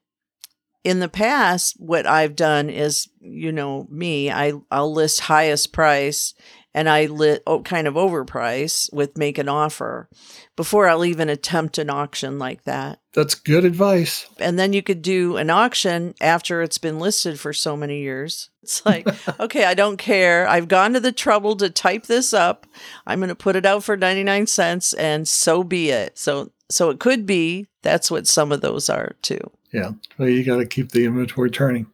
in 0.83 0.99
the 0.99 1.09
past, 1.09 1.75
what 1.79 2.05
I've 2.05 2.35
done 2.35 2.69
is, 2.69 3.09
you 3.19 3.51
know, 3.51 3.87
me, 3.89 4.31
I 4.31 4.53
I'll 4.71 4.93
list 4.93 5.19
highest 5.21 5.73
price 5.73 6.33
and 6.77 6.87
I 6.87 7.07
lit 7.07 7.41
oh, 7.47 7.61
kind 7.63 7.87
of 7.87 7.95
overprice 7.95 8.93
with 8.93 9.17
make 9.17 9.39
an 9.39 9.49
offer 9.49 10.07
before 10.55 10.87
I'll 10.87 11.05
even 11.05 11.27
attempt 11.27 11.79
an 11.79 11.89
auction 11.89 12.37
like 12.37 12.65
that. 12.65 12.99
That's 13.13 13.33
good 13.33 13.65
advice. 13.65 14.27
And 14.37 14.59
then 14.59 14.73
you 14.73 14.83
could 14.83 15.01
do 15.01 15.37
an 15.37 15.49
auction 15.49 16.13
after 16.21 16.61
it's 16.61 16.77
been 16.77 16.99
listed 16.99 17.39
for 17.39 17.51
so 17.51 17.75
many 17.75 18.01
years. 18.01 18.51
It's 18.61 18.85
like, 18.85 19.07
okay, 19.39 19.65
I 19.65 19.73
don't 19.73 19.97
care. 19.97 20.47
I've 20.47 20.67
gone 20.67 20.93
to 20.93 20.99
the 20.99 21.11
trouble 21.11 21.55
to 21.55 21.71
type 21.71 22.05
this 22.05 22.31
up. 22.31 22.67
I'm 23.07 23.17
going 23.17 23.29
to 23.29 23.35
put 23.35 23.55
it 23.55 23.65
out 23.65 23.83
for 23.83 23.97
99 23.97 24.45
cents 24.45 24.93
and 24.93 25.27
so 25.27 25.63
be 25.63 25.89
it. 25.89 26.19
So 26.19 26.51
so 26.69 26.91
it 26.91 26.99
could 26.99 27.25
be 27.25 27.65
that's 27.81 28.11
what 28.11 28.27
some 28.27 28.51
of 28.51 28.61
those 28.61 28.87
are 28.87 29.15
too. 29.23 29.39
Yeah. 29.73 29.93
Well, 30.19 30.29
you 30.29 30.43
got 30.43 30.57
to 30.57 30.65
keep 30.67 30.91
the 30.91 31.05
inventory 31.05 31.49
turning. 31.49 31.87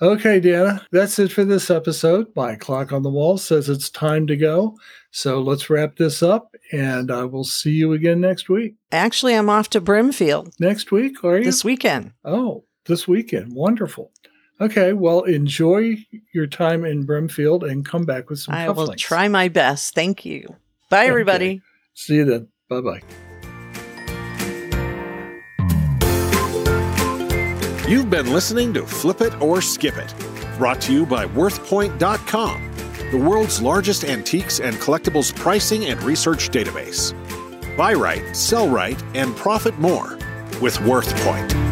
Okay, 0.00 0.40
Deanna, 0.40 0.84
that's 0.92 1.18
it 1.18 1.32
for 1.32 1.44
this 1.44 1.70
episode. 1.70 2.28
My 2.36 2.54
clock 2.54 2.92
on 2.92 3.02
the 3.02 3.10
wall 3.10 3.36
says 3.38 3.68
it's 3.68 3.90
time 3.90 4.26
to 4.28 4.36
go. 4.36 4.76
So 5.10 5.40
let's 5.40 5.68
wrap 5.70 5.96
this 5.96 6.22
up 6.22 6.54
and 6.70 7.10
I 7.10 7.24
will 7.24 7.44
see 7.44 7.72
you 7.72 7.92
again 7.94 8.20
next 8.20 8.48
week. 8.48 8.76
Actually, 8.92 9.34
I'm 9.34 9.50
off 9.50 9.70
to 9.70 9.80
Brimfield 9.80 10.54
Next 10.60 10.92
week, 10.92 11.24
are 11.24 11.38
you? 11.38 11.44
this 11.44 11.64
weekend. 11.64 12.12
oh, 12.24 12.64
this 12.86 13.08
weekend. 13.08 13.52
Wonderful. 13.54 14.12
Okay, 14.60 14.92
well, 14.92 15.22
enjoy 15.22 15.96
your 16.34 16.46
time 16.46 16.84
in 16.84 17.04
Brimfield 17.06 17.64
and 17.64 17.84
come 17.84 18.04
back 18.04 18.28
with 18.30 18.38
some 18.40 18.54
I 18.54 18.68
will 18.70 18.94
try 18.94 19.28
my 19.28 19.48
best. 19.48 19.94
Thank 19.94 20.24
you. 20.24 20.56
Bye, 20.90 21.02
Okay. 21.02 21.08
everybody. 21.10 21.62
See 21.94 22.16
you 22.16 22.24
then. 22.24 22.48
Bye 22.68 22.80
bye. 22.80 23.27
You've 27.88 28.10
been 28.10 28.34
listening 28.34 28.74
to 28.74 28.86
Flip 28.86 29.22
It 29.22 29.40
or 29.40 29.62
Skip 29.62 29.96
It, 29.96 30.14
brought 30.58 30.78
to 30.82 30.92
you 30.92 31.06
by 31.06 31.24
WorthPoint.com, 31.24 32.70
the 33.10 33.16
world's 33.16 33.62
largest 33.62 34.04
antiques 34.04 34.60
and 34.60 34.76
collectibles 34.76 35.34
pricing 35.34 35.86
and 35.86 36.02
research 36.02 36.50
database. 36.50 37.14
Buy 37.78 37.94
right, 37.94 38.36
sell 38.36 38.68
right, 38.68 39.02
and 39.14 39.34
profit 39.34 39.78
more 39.78 40.18
with 40.60 40.76
WorthPoint. 40.80 41.67